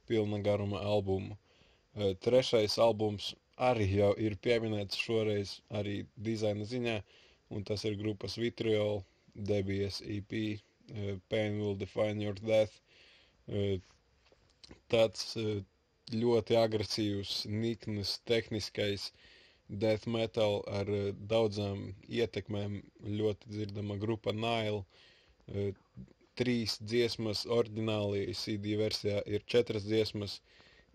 [0.08, 1.38] pilna garuma albumu.
[2.28, 3.34] Trešais albums
[3.70, 5.96] arī jau ir pieminēts šoreiz arī
[6.30, 6.96] dizaina ziņā,
[7.56, 9.04] un tas ir grupas Vitriol
[9.52, 10.34] debijas EP
[11.30, 12.76] Pain Will Define Your Death.
[14.96, 15.32] Tāds
[16.14, 19.24] ļoti agresīvs, nikns, tehniskais uh,
[19.70, 22.76] death metal ar uh, daudzām ietekmēm,
[23.20, 24.84] ļoti dzirdama grupa Nile.
[25.50, 25.72] Uh,
[26.38, 30.40] trīs dziesmas oriģināli CD versijā ir četras dziesmas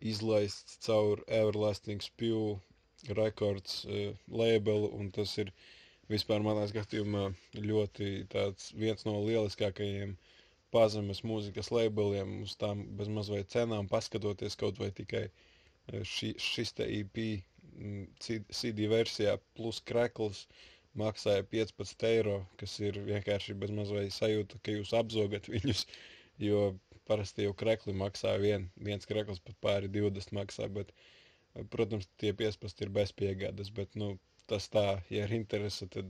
[0.01, 2.59] izlaists caur Everlasting Spew
[3.17, 5.53] Records uh, labelu, un tas ir
[6.11, 7.29] vispār manā skatījumā
[7.71, 10.17] ļoti tāds viens no lieliskākajiem
[10.75, 15.29] pazemes mūzikas labeliem uz tām bezmaz vai cenām paskatoties kaut vai tikai
[16.03, 17.23] ši, šis te EP
[18.51, 20.45] CD versijā plus krekls
[21.01, 25.85] maksāja 15 eiro, kas ir vienkārši bezmaz vai sajūta, ka jūs apzogat viņus,
[26.43, 26.63] jo
[27.11, 30.93] parasti jau krekli maksā vien, viens krekls pat pāri 20 maksā, bet,
[31.75, 34.13] protams, tie 15 ir bez piegādes, bet, nu,
[34.51, 36.09] tas tā, ja ir interese, tad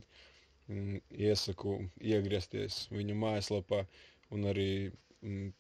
[0.68, 1.78] mm, iesaku
[2.12, 3.82] iegriezties viņu mājaslapā
[4.36, 4.70] un arī
[5.24, 5.50] mm,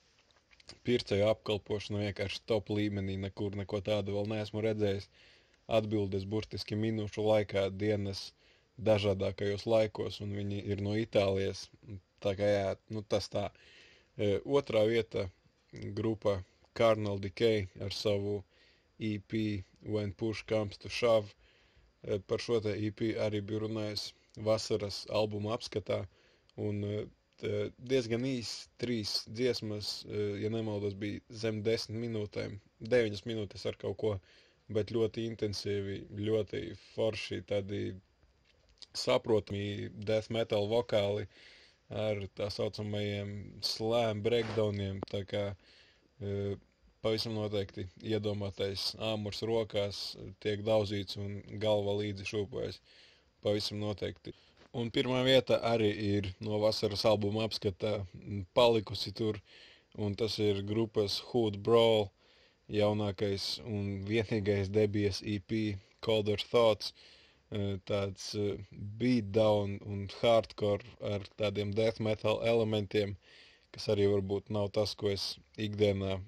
[0.86, 5.10] pircēju apkalpošana vienkārši top līmenī, nekur neko tādu vēl neesmu redzējis.
[5.10, 5.26] Uh,
[5.78, 8.30] atbildes burtiski minūšu laikā dienas
[8.88, 11.66] dažādākajos laikos, un viņi ir no Itālijas.
[12.24, 13.48] Tā kā jā, nu tas tā.
[13.48, 13.79] E,
[14.44, 15.26] otrā vieta
[16.00, 16.40] grupa
[16.74, 18.42] Carnal Decay ar savu
[19.00, 21.34] EP When Push Comes to Shove.
[22.26, 24.10] Par šo te EP arī bija runājis
[24.46, 25.98] vasaras albuma apskatā,
[26.56, 27.00] un uh,
[27.92, 32.56] diezgan īsi trīs dziesmas, uh, ja nemaldos, bija zem desmit minūtēm,
[32.94, 34.14] deviņas minūtes ar kaut ko,
[34.72, 36.62] bet ļoti intensīvi, ļoti
[36.94, 37.82] forši, tādi
[38.96, 41.26] saprotami death metal vokāli
[41.90, 43.30] ar tā saucamajiem
[43.66, 46.54] slam breakdowniem, tā kā uh,
[47.02, 50.00] pavisam noteikti iedomātais āmurs rokās
[50.44, 52.80] tiek daudzīts un galva līdzi šūpojas.
[53.40, 54.34] Pavisam noteikti.
[54.76, 57.94] Un pirmā vieta arī ir no vasaras albuma apskatā
[58.54, 59.40] palikusi tur,
[59.98, 62.10] un tas ir grupas Hood Brawl
[62.70, 65.56] jaunākais un vienīgais debijas EP
[66.04, 66.92] Colder Thoughts.
[67.90, 68.24] Tāds
[69.02, 73.16] beatdown un hardcore ar tādiem death metal elementiem,
[73.74, 75.24] kas arī varbūt nav tas, ko es
[75.66, 76.20] ikdienā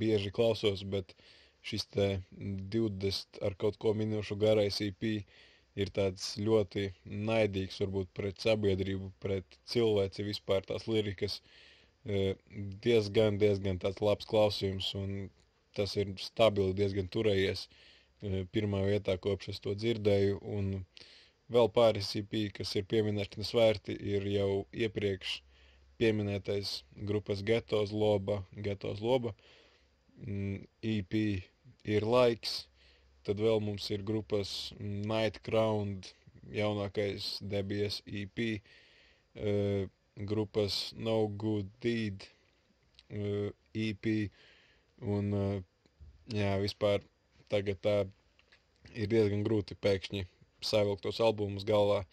[0.00, 1.14] bieži klausos, bet
[1.70, 2.08] šis te
[2.74, 5.06] 20 ar kaut ko minūšu garais EP
[5.82, 6.88] ir tāds ļoti
[7.30, 11.40] naidīgs varbūt pret sabiedrību, pret cilvēci vispār tās lirikas
[12.04, 15.16] diezgan, diezgan tāds labs klausījums un
[15.78, 17.68] tas ir stabili diezgan turējies
[18.54, 20.70] pirmā vietā, kopš es to dzirdēju un
[21.52, 25.40] vēl pāris EP, kas ir pieminēšanas vērti, ir jau iepriekš
[26.00, 29.52] pieminētais grupas Getos Loba, Getos Loba, uh,
[30.82, 31.14] EP
[31.84, 32.66] ir laiks,
[33.26, 35.98] tad vēl mums ir grupas Night Crown
[36.54, 38.44] jaunākais debijas EP,
[39.40, 39.88] uh,
[40.30, 42.28] grupas No Good Deed
[43.10, 44.10] uh, EP,
[45.02, 45.58] un uh,
[46.32, 47.02] jā, vispār
[47.52, 47.96] tagad tā
[48.94, 50.26] ir diezgan grūti pēkšņi
[50.64, 52.04] savilkt tos albumus galvā,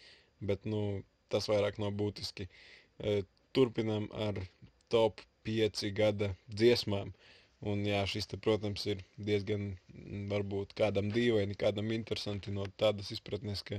[0.41, 2.49] bet, nu, tas vairāk nav būtiski.
[2.99, 3.21] Uh,
[3.55, 4.39] turpinam ar
[4.91, 7.11] top 5 gada dziesmām.
[7.11, 7.29] Uh,
[7.61, 9.67] Un, jā, šis, te, protams, ir diezgan
[10.31, 13.77] varbūt kādam dīvaini, kādam interesanti no tādas izpratnes, ka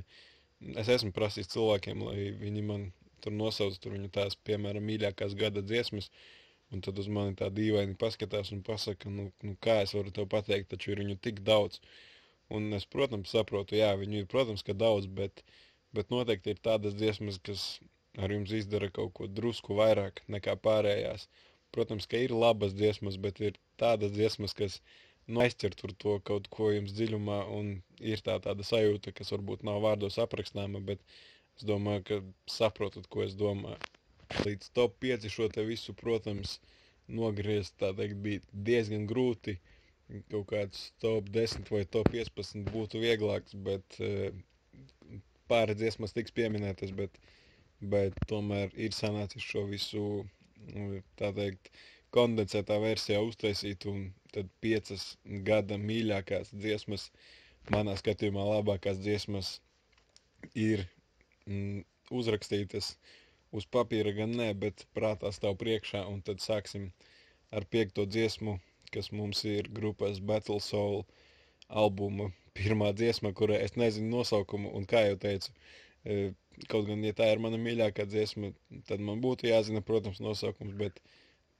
[0.79, 2.85] es esmu prasījis cilvēkiem, lai viņi man
[3.25, 6.13] tur nosauc tur viņu tās, piemēram, mīļākās gada dziesmas,
[6.73, 10.29] un tad uz mani tā dīvaini paskatās un pasaka, nu, nu kā es varu tev
[10.33, 11.81] pateikt, taču ir viņu tik daudz.
[12.57, 15.45] Un es, protams, saprotu, jā, viņu ir, protams, ka daudz, bet,
[15.97, 17.67] bet noteikti ir tādas dziesmas, kas
[18.21, 21.29] ar jums izdara kaut ko drusku vairāk nekā pārējās.
[21.73, 24.81] Protams, ka ir labas dziesmas, bet ir tādas dziesmas, kas
[25.27, 27.73] nu, aizķer tur to kaut ko jums dziļumā, un
[28.15, 31.01] ir tā tāda sajūta, kas varbūt nav vārdos aprakstāma, bet
[31.57, 32.21] es domāju, ka
[32.59, 33.92] saprotat, ko es domāju.
[34.47, 36.59] Līdz top 5 šo te visu, protams,
[37.09, 39.59] nogriezt, tā teikt, bija diezgan grūti.
[40.33, 44.29] Kaut kāds top 10 vai top 15 būtu vieglāks, bet uh,
[45.49, 47.17] pāris dziesmas tiks pieminētas, bet,
[47.95, 50.05] bet tomēr ir sanācis šo visu
[51.19, 51.71] tā teikt,
[52.13, 55.17] kondensētā versijā uztaisīt, un tad piecas
[55.47, 57.09] gada mīļākās dziesmas,
[57.73, 59.55] manā skatījumā labākās dziesmas
[60.55, 60.85] ir
[61.47, 62.97] mm, uzrakstītas
[63.53, 66.91] uz papīra gan nē, bet prātā stāv priekšā, un tad sāksim
[67.53, 68.59] ar piekto dziesmu,
[68.93, 71.05] kas mums ir grupas Battle Soul
[71.69, 75.55] albuma pirmā dziesma, kurai es nezinu nosaukumu, un kā jau teicu,
[76.05, 76.33] E,
[76.69, 78.51] kaut gan, ja tā ir mana mīļākā dziesma,
[78.89, 80.99] tad man būtu jāzina, protams, nosaukums, bet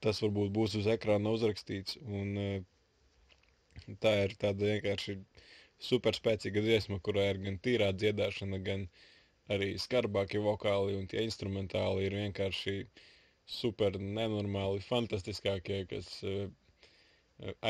[0.03, 1.97] tas varbūt būs uz ekrāna uzrakstīts.
[2.03, 5.17] Un, e, tā ir tāda vienkārši
[5.83, 8.85] superspēcīga dziesma, kurā ir gan tīrā dziedāšana, gan
[9.51, 12.75] arī skarbākie vokāli un tie instrumentāli ir vienkārši
[13.49, 16.47] super nenormāli, fantastiskākie, kas uh,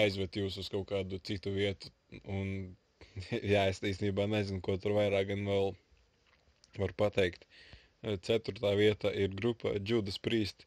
[0.03, 1.89] aizved jūs uz kaut kādu citu vietu.
[2.29, 2.75] Un,
[3.53, 5.73] jā, es īstenībā nezinu, ko tur vairāk gan vēl
[6.79, 7.47] var pateikt.
[8.27, 10.65] Ceturtā vietā ir grupa Judas Priest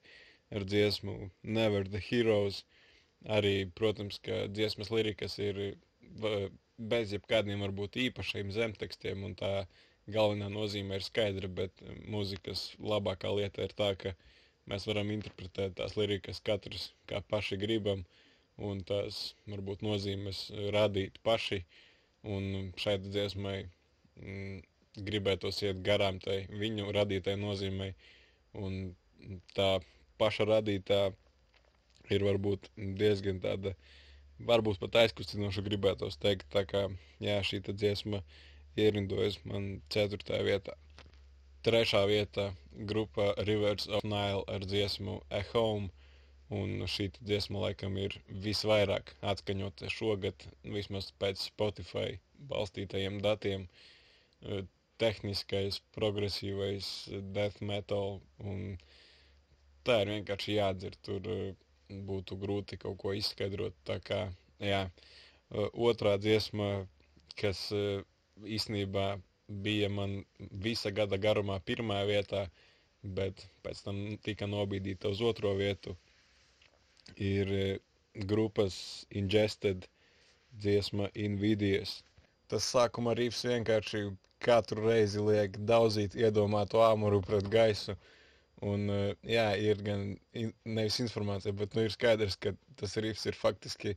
[0.55, 2.63] ar dziesmu Never the Heroes.
[3.37, 5.59] Arī, protams, ka dziesmas lirikas ir
[6.77, 9.53] bez jebkādiem varbūt īpašiem zemtekstiem un tā
[10.13, 14.15] galvenā nozīme ir skaidra, bet mūzikas labākā lieta ir tā, ka
[14.71, 18.05] mēs varam interpretēt tās lirikas katrs kā paši gribam
[18.57, 21.63] un tās varbūt nozīmes radīt paši.
[22.27, 24.63] Un šai dziesmai mm,
[25.07, 27.93] gribētos iet garām tai viņu radītai nozīmei.
[28.57, 28.97] Un
[29.55, 29.77] tā
[30.19, 31.01] paša radītā
[32.11, 33.75] ir varbūt diezgan tāda,
[34.49, 36.49] varbūt pat aizkustinoša gribētos teikt.
[36.55, 36.87] Tā kā
[37.23, 38.23] jā, šī dziesma
[38.77, 40.75] ierindojas man ceturtajā vietā.
[41.67, 42.51] Trešā vietā
[42.89, 45.91] grupa Rivers of Nile ar dziesmu A Home.
[46.55, 48.15] Un šī dziesma laikam ir
[48.45, 52.21] visvairāk atskaņota šogad, vismaz pēc Spotify
[52.53, 53.67] balstītajiem datiem
[55.03, 56.91] tehniskais, progresīvais
[57.35, 58.21] death metal.
[59.87, 61.01] Tā ir vienkārši jādzird.
[61.03, 61.27] Tur
[62.07, 63.75] būtu grūti kaut ko izskaidrot.
[63.87, 64.21] Tā kā
[64.63, 64.85] jā,
[65.75, 66.87] otrā dziesma,
[67.41, 67.67] kas
[68.45, 69.07] īstenībā
[69.49, 70.25] bija man
[70.67, 72.47] visa gada garumā pirmā vietā,
[73.19, 75.95] bet pēc tam tika nobīdīta uz otro vietu.
[77.17, 77.79] Ir eh,
[78.33, 79.87] grupas Ingested
[80.59, 82.01] dziesma Invidious.
[82.51, 84.03] Tas sākuma rīps vienkārši
[84.43, 87.97] katru reizi liek daudzīt iedomāto āmuru pret gaisu.
[88.65, 90.15] Un, uh, jā, ir gan
[90.65, 93.93] nevis informācija, bet nu, ir skaidrs, ka tas rīps ir faktiski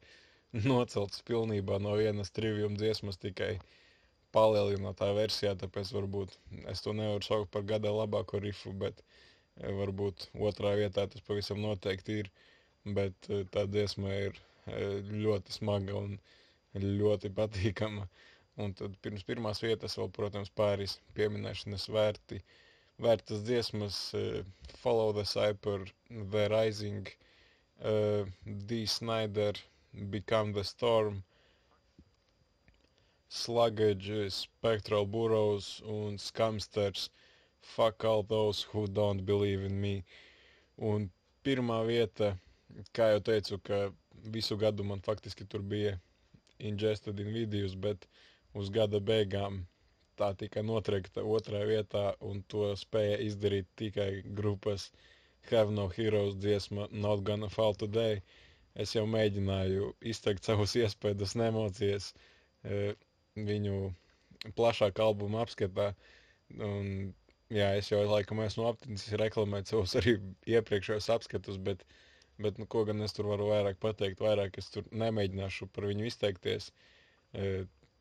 [0.65, 3.53] nocelts pilnībā no vienas trivium dziesmas tikai
[4.35, 6.35] palielinātā versijā, tāpēc varbūt
[6.73, 11.61] es to nevaru saukt par gada labāko rifu, bet uh, varbūt otrā vietā tas pavisam
[11.63, 12.31] noteikti ir,
[12.97, 16.17] bet uh, tā dziesma ir ļoti smaga un
[16.75, 18.07] ļoti patīkama.
[18.59, 22.41] Un tad pirms pirmās vietas vēl, protams, pāris pieminēšanas vērti,
[23.01, 23.97] vērtas dziesmas
[24.81, 27.07] Follow the Cyper, The Rising,
[27.81, 28.85] uh, D.
[28.85, 29.53] Snyder,
[30.11, 31.23] Become the Storm,
[33.29, 37.09] Sluggage, Spectral Burrows un Scamsters,
[37.61, 40.03] Fuck all those who don't believe in me.
[40.77, 41.09] Un
[41.43, 42.37] pirmā vieta,
[42.95, 43.79] kā jau teicu, ka
[44.37, 45.99] visu gadu man faktiski tur bija
[46.59, 49.59] ingested in videos, bet uh, uz gada beigām
[50.19, 54.09] tā tika notriekta otrā vietā, un to spēja izdarīt tikai
[54.39, 54.89] grupas
[55.51, 58.21] Have No Heroes dziesma Not Gonna Fall Today.
[58.75, 62.09] Es jau mēģināju izteikt savus iespējas un emocijas
[62.63, 62.95] e,
[63.47, 63.79] viņu
[64.57, 65.89] plašāk albuma apskatā.
[66.67, 66.91] Un,
[67.53, 70.15] jā, es jau laikam esmu apticis reklamēt savus arī
[70.55, 71.83] iepriekšējos apskatus, bet,
[72.41, 76.07] bet nu, ko gan es tur varu vairāk pateikt, vairāk es tur nemēģināšu par viņu
[76.09, 76.71] izteikties.
[77.33, 77.49] E,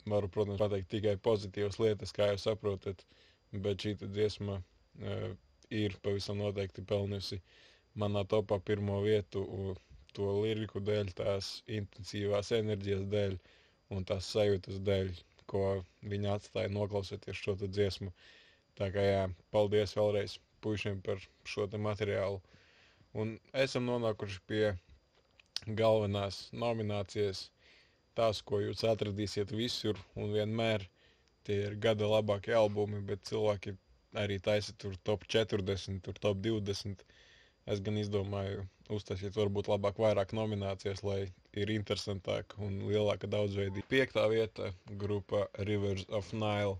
[0.08, 3.04] varu, protams, pateikt tikai pozitīvas lietas, kā jūs saprotat,
[3.52, 5.28] bet šī dziesma uh,
[5.82, 7.38] ir pavisam noteikti pelnījusi
[8.02, 9.42] manā topā pirmo vietu
[10.16, 13.34] to liriku dēļ, tās intensīvās enerģijas dēļ
[13.96, 15.10] un tās sajūtas dēļ,
[15.52, 15.62] ko
[16.12, 18.12] viņa atstāja noklausoties šo dziesmu.
[18.78, 19.22] Tā kā jā,
[19.54, 21.22] paldies vēlreiz puišiem par
[21.52, 22.40] šo materiālu.
[23.18, 24.64] Un esam nonākuši pie
[25.80, 27.46] galvenās nominācijas
[28.18, 30.84] tās, ko jūs atradīsiet visur un vienmēr.
[31.48, 33.72] Tie ir gada labākie albumi, bet cilvēki
[34.22, 37.04] arī taisa tur top 40, tur top 20.
[37.72, 41.20] Es gan izdomāju uztaisīt varbūt labāk vairāk nominācijas, lai
[41.62, 43.86] ir interesantāk un lielāka daudzveidība.
[43.92, 44.70] Piektā vieta
[45.02, 46.76] grupa Rivers of Nile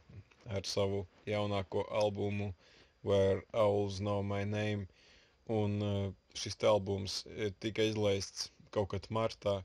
[0.58, 2.52] ar savu jaunāko albumu
[3.02, 4.86] Where Owls Know My Name.
[5.48, 7.22] Un uh, šis albums
[7.64, 9.58] tika izlaists kaut kad martā.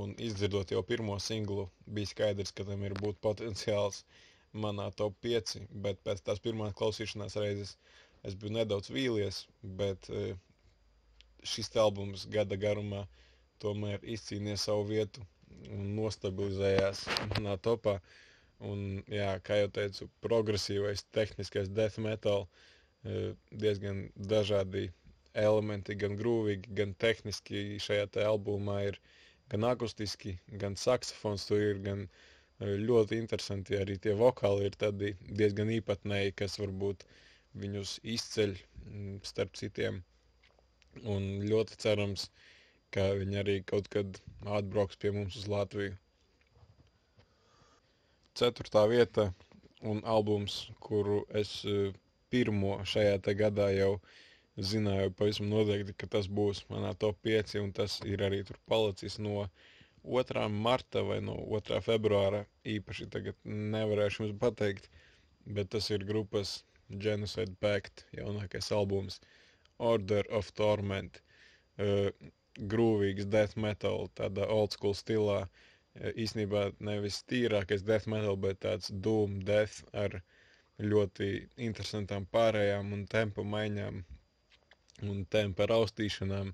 [0.00, 4.04] Un izdzirdot jau pirmo singlu, bija skaidrs, ka tam ir būt potenciāls
[4.64, 5.56] manā top 5,
[5.86, 7.72] bet pēc tās pirmās klausīšanās reizes
[8.28, 9.40] es biju nedaudz vīlies,
[9.80, 10.36] bet eh,
[11.52, 13.06] šis albums gada garumā
[13.64, 15.24] tomēr izcīnīja savu vietu
[15.76, 17.04] un nostabilizējās
[17.34, 17.98] manā topā.
[18.70, 22.46] Un, jā, kā jau teicu, progresīvais, tehniskais death metal,
[23.04, 23.30] eh,
[23.64, 24.02] diezgan
[24.34, 24.90] dažādi
[25.34, 28.98] elementi, gan grūvīgi, gan tehniski šajā albumā ir
[29.50, 35.12] gan akustiski, gan saksofons tur ir, gan e, ļoti interesanti arī tie vokāli ir tādi
[35.40, 37.04] diezgan īpatnēji, kas varbūt
[37.62, 38.56] viņus izceļ
[39.30, 40.02] starp citiem.
[41.14, 42.49] Un ļoti cerams, ka
[42.96, 44.18] viņi arī kaut kad
[44.58, 45.92] atbrauks pie mums uz Latviju.
[48.34, 49.28] Ceturtā vieta
[49.82, 51.92] un albums, kuru es e,
[52.30, 53.92] pirmo šajā gadā jau
[54.70, 59.18] zināju pavisam noteikti, ka tas būs manā top 5, un tas ir arī tur palicis
[59.18, 59.46] no
[60.04, 60.48] 2.
[60.48, 61.80] marta vai no 2.
[61.86, 62.44] februāra.
[62.64, 64.90] Īpaši tagad nevarēšu jums pateikt,
[65.46, 69.20] bet tas ir grupas Genocide Pact jaunākais albums
[69.78, 71.22] Order of Torment.
[72.74, 75.42] Grūvīgs death metal, tādā old school stilā.
[75.46, 75.66] Uh,
[76.24, 80.12] īsnībā nevis tīrākais death metal, bet tāds doom death ar
[80.92, 81.30] ļoti
[81.68, 83.98] interesantām pārējām un tempu maiņām
[85.10, 86.52] un tempa raustīšanām,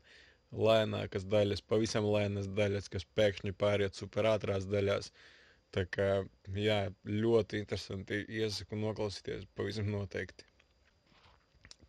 [0.68, 5.10] lēnākas daļas, pavisam lēnas daļas, kas pēkšņi pāriet superātrās daļās.
[5.74, 6.08] Tā kā,
[6.66, 6.78] jā,
[7.10, 10.46] ļoti interesanti iesaku noklausīties, pavisam noteikti.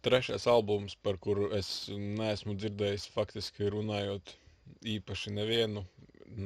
[0.05, 4.35] Trešais albums, par kuru es neesmu dzirdējis faktiski runājot
[4.97, 5.83] īpaši nevienu,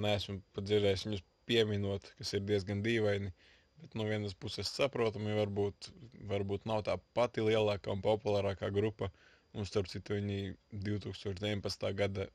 [0.06, 3.34] neesmu dzirdējis viņus pieminot, kas ir diezgan dīvaini,
[3.82, 5.91] bet no vienas puses saprotami varbūt,
[6.32, 9.12] varbūt nav tā pati lielākā un populārākā grupa,
[9.60, 11.89] Un starp citu, viņi 2019.
[12.02, 12.26] gada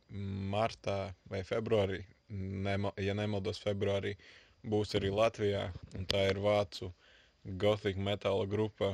[0.54, 0.96] martā
[1.32, 2.02] vai februārī,
[2.66, 4.12] nema, ja nemaldos, februārī
[4.74, 5.62] būs arī Latvijā.
[6.12, 6.90] Tā ir vācu
[7.62, 8.90] gothic metāla grupa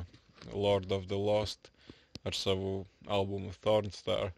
[0.53, 1.72] Lord of the Lost
[2.29, 2.73] ar savu
[3.17, 4.31] albumu Thornstar.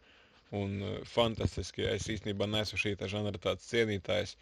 [0.60, 4.36] Un uh, fantastiski, es īstenībā neesmu šī žanra tāds cienītājs,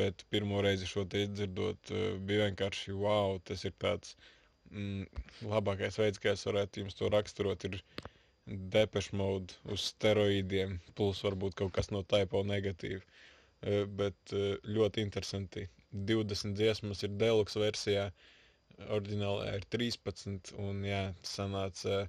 [0.00, 4.16] bet pirmo reizi šo te izdzirdot, uh, bija vienkārši wow, tas ir tāds
[4.70, 5.04] mm,
[5.54, 7.68] labākais veids, kā es varētu jums to raksturot.
[7.70, 7.80] Ir,
[8.74, 13.02] Depeche Mode uz steroīdiem, plus varbūt kaut kas no taipo negatīva.
[13.60, 15.66] Uh, bet uh, ļoti interesanti.
[16.12, 18.06] 20 dziesmas ir deluxe versijā,
[18.96, 22.02] oriģinālā ir 13, un jā, sanāca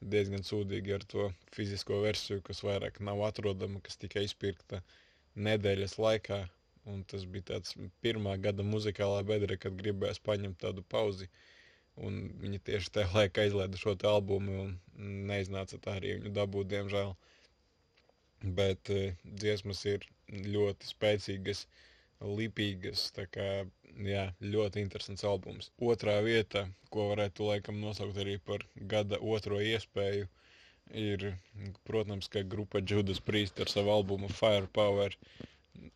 [0.00, 4.82] diezgan sūdīgi ar to fizisko versiju, kas vairāk nav atrodama, kas tika izpirkta
[5.48, 6.40] nedēļas laikā,
[6.92, 11.28] un tas bija tāds pirmā gada muzikālā bedre, kad gribējās paņemt tādu pauzi,
[11.96, 17.14] un viņi tieši tajā laikā izlaida šo albumu, un neiznāca tā arī viņu dabūt, diemžēl.
[18.56, 21.64] Bet uh, dziesmas ir ļoti spēcīgas,
[22.20, 23.66] lipīgas, kā,
[24.08, 25.70] jā, ļoti interesants albums.
[25.80, 30.28] Otrā vieta, ko varētu laikam nosaukt arī par gada otro iespēju,
[30.94, 31.26] ir,
[31.84, 35.16] protams, ka grupa Judas Priest ar savu albumu Firepower,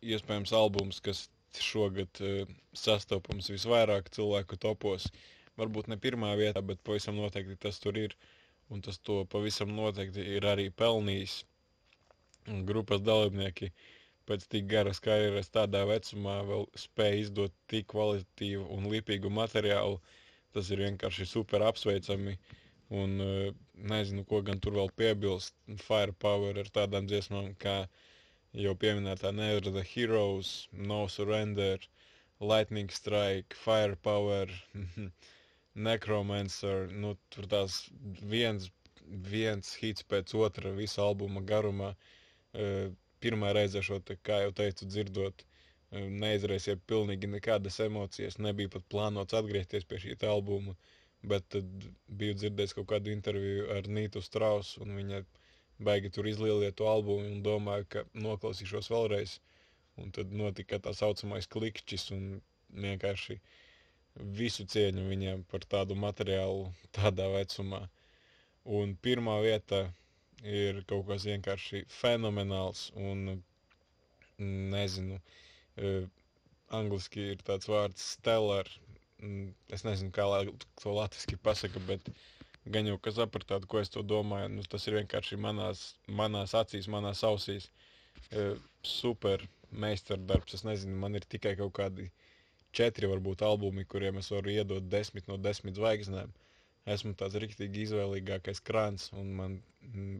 [0.01, 5.07] iespējams albums, kas šogad uh, sastopams visvairāk cilvēku topos.
[5.59, 8.15] Varbūt ne pirmā vietā, bet pavisam noteikti tas tur ir.
[8.71, 11.41] Un tas to pavisam noteikti ir arī pelnījis.
[12.65, 13.71] Grupas dalībnieki
[14.31, 19.99] pēc tik garas karjeras tādā vecumā vēl spēja izdot tik kvalitatīvu un lipīgu materiālu.
[20.55, 22.37] Tas ir vienkārši super apsveicami.
[23.01, 23.51] Un uh,
[23.91, 25.55] nezinu, ko gan tur vēl piebilst.
[25.85, 27.75] Firepower ar tādām dziesmām kā
[28.63, 31.79] jau pieminētā Never the Heroes, No Surrender,
[32.41, 34.51] Lightning Strike, Firepower,
[35.87, 37.85] Necromancer, nu tur tās
[38.33, 38.67] viens,
[39.07, 41.93] viens hits pēc otra visa albuma garumā.
[43.21, 45.61] Pirmā reize šo te, kā jau teicu, dzirdot, uh,
[45.91, 50.75] neizraisīja pilnīgi nekādas emocijas, nebija pat plānots atgriezties pie šī albuma,
[51.31, 51.87] bet tad
[52.21, 55.19] biju dzirdējis kaut kādu interviju ar Nītu Strausu, un viņa
[55.87, 59.39] baigi tur izlieliet to albumu un domāju, ka noklausīšos vēlreiz.
[59.99, 62.27] Un tad notika tā saucamais klikšķis un
[62.85, 63.35] vienkārši
[64.39, 67.81] visu cieņu viņiem par tādu materiālu tādā vecumā.
[68.63, 69.89] Un pirmā vieta
[70.43, 73.41] ir kaut kas vienkārši fenomenāls un
[74.41, 75.19] nezinu,
[75.77, 76.03] uh,
[76.73, 78.69] angliski ir tāds vārds stellar,
[79.69, 80.25] es nezinu, kā
[80.81, 82.21] to latviski pasaka, bet uh,
[82.65, 84.49] gan jau ka sapratāt, ko es to domāju.
[84.55, 87.69] Nu, tas ir vienkārši manās, manās acīs, manās ausīs.
[88.31, 88.51] E,
[88.85, 90.59] super meistardarbs.
[90.59, 92.09] Es nezinu, man ir tikai kaut kādi
[92.77, 96.31] četri varbūt albumi, kuriem es varu iedot desmit no desmit zvaigznēm.
[96.89, 99.57] Esmu tāds rīktīgi izvēlīgākais krāns un man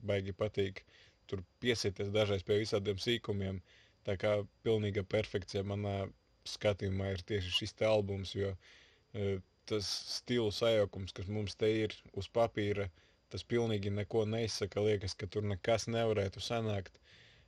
[0.05, 0.83] baigi patīk
[1.31, 3.61] tur piesieties dažreiz pie visādiem sīkumiem.
[4.05, 4.33] Tā kā
[4.65, 5.95] pilnīga perfekcija manā
[6.49, 9.39] skatījumā ir tieši šis te albums, jo uh,
[9.69, 9.87] tas
[10.17, 12.87] stilu sajaukums, kas mums te ir uz papīra,
[13.33, 14.83] tas pilnīgi neko neizsaka.
[14.85, 16.97] Liekas, ka tur nekas nevarētu sanākt.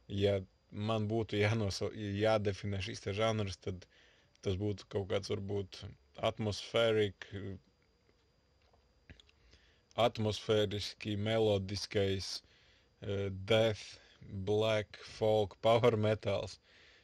[0.07, 0.39] Ja
[0.73, 3.85] man būtu jānosa, jādefinē šis te žanrs, tad
[4.45, 5.83] tas būtu kaut kāds varbūt
[6.29, 7.27] atmosfērik,
[9.95, 13.99] atmosfēriski melodiskais uh, death,
[14.47, 16.59] black, folk, power metāls.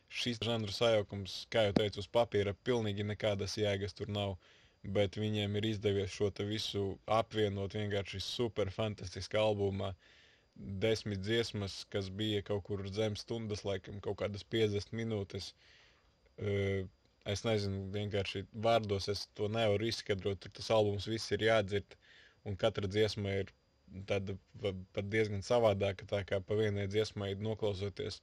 [0.09, 4.37] Šis žanru sajaukums, kā jau teicu, uz papīra pilnīgi nekādas jēgas tur nav.
[4.39, 9.93] Uh, bet viņiem ir izdevies šo visu apvienot vienkārši super fantastiskā albumā.
[10.55, 15.53] Desmit dziesmas, kas bija kaut kur zem stundas, laikam kaut kādas 50 minūtes.
[16.39, 16.87] Uh,
[17.25, 20.39] es nezinu, vienkārši vārdos es to nevaru izskaidrot.
[20.39, 21.95] Tur tas albums viss ir jādzird,
[22.45, 23.53] un katra dziesma ir
[24.09, 26.07] tāda pat diezgan savādāka.
[26.09, 28.21] Tā kā pa vienai dziesmai noklausoties,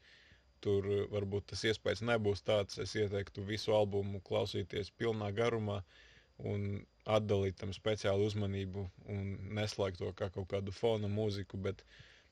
[0.64, 2.78] tur varbūt tas iespējas nebūs tāds.
[2.82, 5.82] Es ieteiktu visu albumu klausīties pilnā garumā.
[5.82, 6.04] Uh,
[6.44, 6.84] un
[7.16, 11.82] atdalīt tam speciālu uzmanību un neslēgt to kā kaut kādu fona mūziku, bet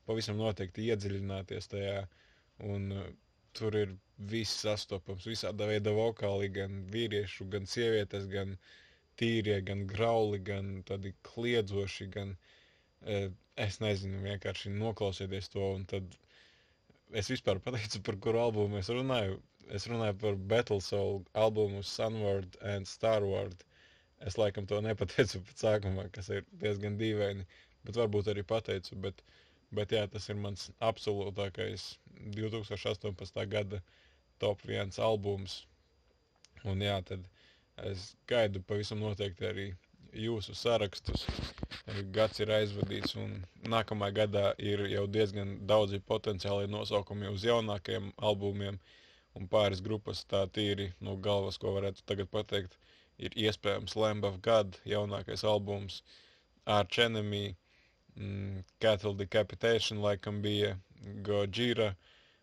[0.05, 2.01] pavisam noteikti iedziļināties tajā.
[2.69, 3.07] Un, uh,
[3.55, 3.93] tur ir
[4.31, 8.57] viss sastopams, visāda veida vokāli, gan vīriešu, gan sievietes, gan
[9.21, 13.27] tīrie, gan grauli, gan tādi kliedzoši, gan uh,
[13.67, 15.67] es nezinu, vienkārši noklausieties to.
[15.91, 16.15] Tad
[17.21, 19.37] es vispār pateicu, par kuru albumu es runāju.
[19.77, 23.63] Es runāju par Battle Soul albumu Sunward and Starward.
[24.29, 27.45] Es laikam to nepateicu pat sākumā, kas ir diezgan dīvaini,
[27.87, 28.97] bet varbūt arī pateicu.
[29.05, 29.21] Bet,
[29.79, 31.87] bet jā, tas ir mans absolūtākais
[32.37, 33.41] 2018.
[33.55, 33.81] gada
[34.43, 35.61] top viens albums.
[36.65, 37.25] Un jā, tad
[37.83, 39.65] es gaidu pavisam noteikti arī
[40.25, 41.25] jūsu sarakstus.
[42.17, 43.33] Gads ir aizvadīts, un
[43.73, 48.79] nākamā gadā ir jau diezgan daudzi potenciāli nosaukumi uz jaunākiem albumiem,
[49.35, 52.77] un pāris grupas tā tīri no galvas, ko varētu tagad pateikt
[53.17, 56.01] ir iespējams Lamb of God jaunākais albums,
[56.65, 57.55] Arch Enemy,
[58.15, 60.77] mm, Cattle Decapitation laikam bija,
[61.27, 61.93] Gojira,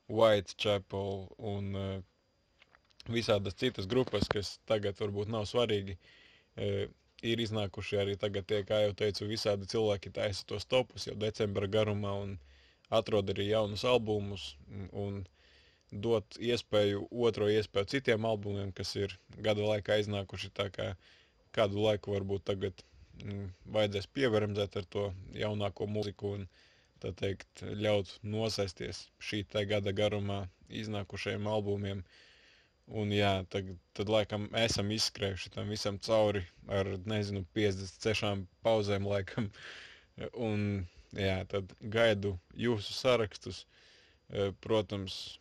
[0.09, 2.01] Whitechapel un uh,
[3.11, 5.98] visādas citas grupas, kas tagad varbūt nav svarīgi.
[6.53, 6.86] Uh,
[7.22, 11.68] ir iznākuši arī tagad, tie, kā jau teicu, visādi cilvēki taisa tos topus jau decembra
[11.70, 12.32] garumā un
[12.98, 14.46] atrod arī jaunus albumus
[15.05, 15.22] un
[16.07, 19.14] dot iespēju, otro iespēju citiem albumiem, kas ir
[19.46, 20.50] gada laikā iznākuši.
[20.57, 20.88] Tā kā
[21.57, 22.82] kādu laiku varbūt tagad
[23.22, 23.46] mm,
[23.76, 26.46] vajadzēs pievērmzēt ar to jaunāko mūziku un
[27.05, 30.46] tā teikt ļaut nosēsties šī te gada garumā
[30.82, 32.03] iznākušajiem albumiem.
[32.03, 32.32] Uh,
[32.91, 39.47] Un jā, tad, tad laikam esam izskrējuši tam visam cauri ar, nezinu, 56 pauzēm laikam.
[40.35, 40.64] Un
[41.16, 43.62] jā, tad gaidu jūsu sarakstus.
[44.33, 45.39] E, protams,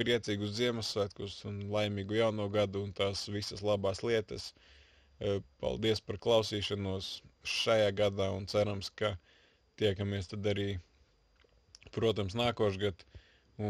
[0.00, 4.50] priecīgus Ziemassvētkus un laimīgu jauno gadu un tās visas labās lietas.
[5.20, 7.10] E, paldies par klausīšanos
[7.44, 9.14] šajā gadā un cerams, ka
[9.80, 10.68] tiekamies tad arī,
[11.96, 13.06] protams, nākošgad.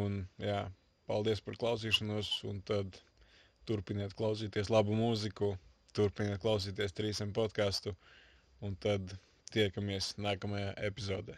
[0.00, 0.64] Un jā,
[1.10, 3.00] paldies par klausīšanos un tad
[3.68, 5.52] turpiniet klausīties labu mūziku,
[5.96, 7.94] turpiniet klausīties trīsiem podkāstu,
[8.64, 9.14] un tad
[9.54, 11.36] tiekamies nākamajā epizodē.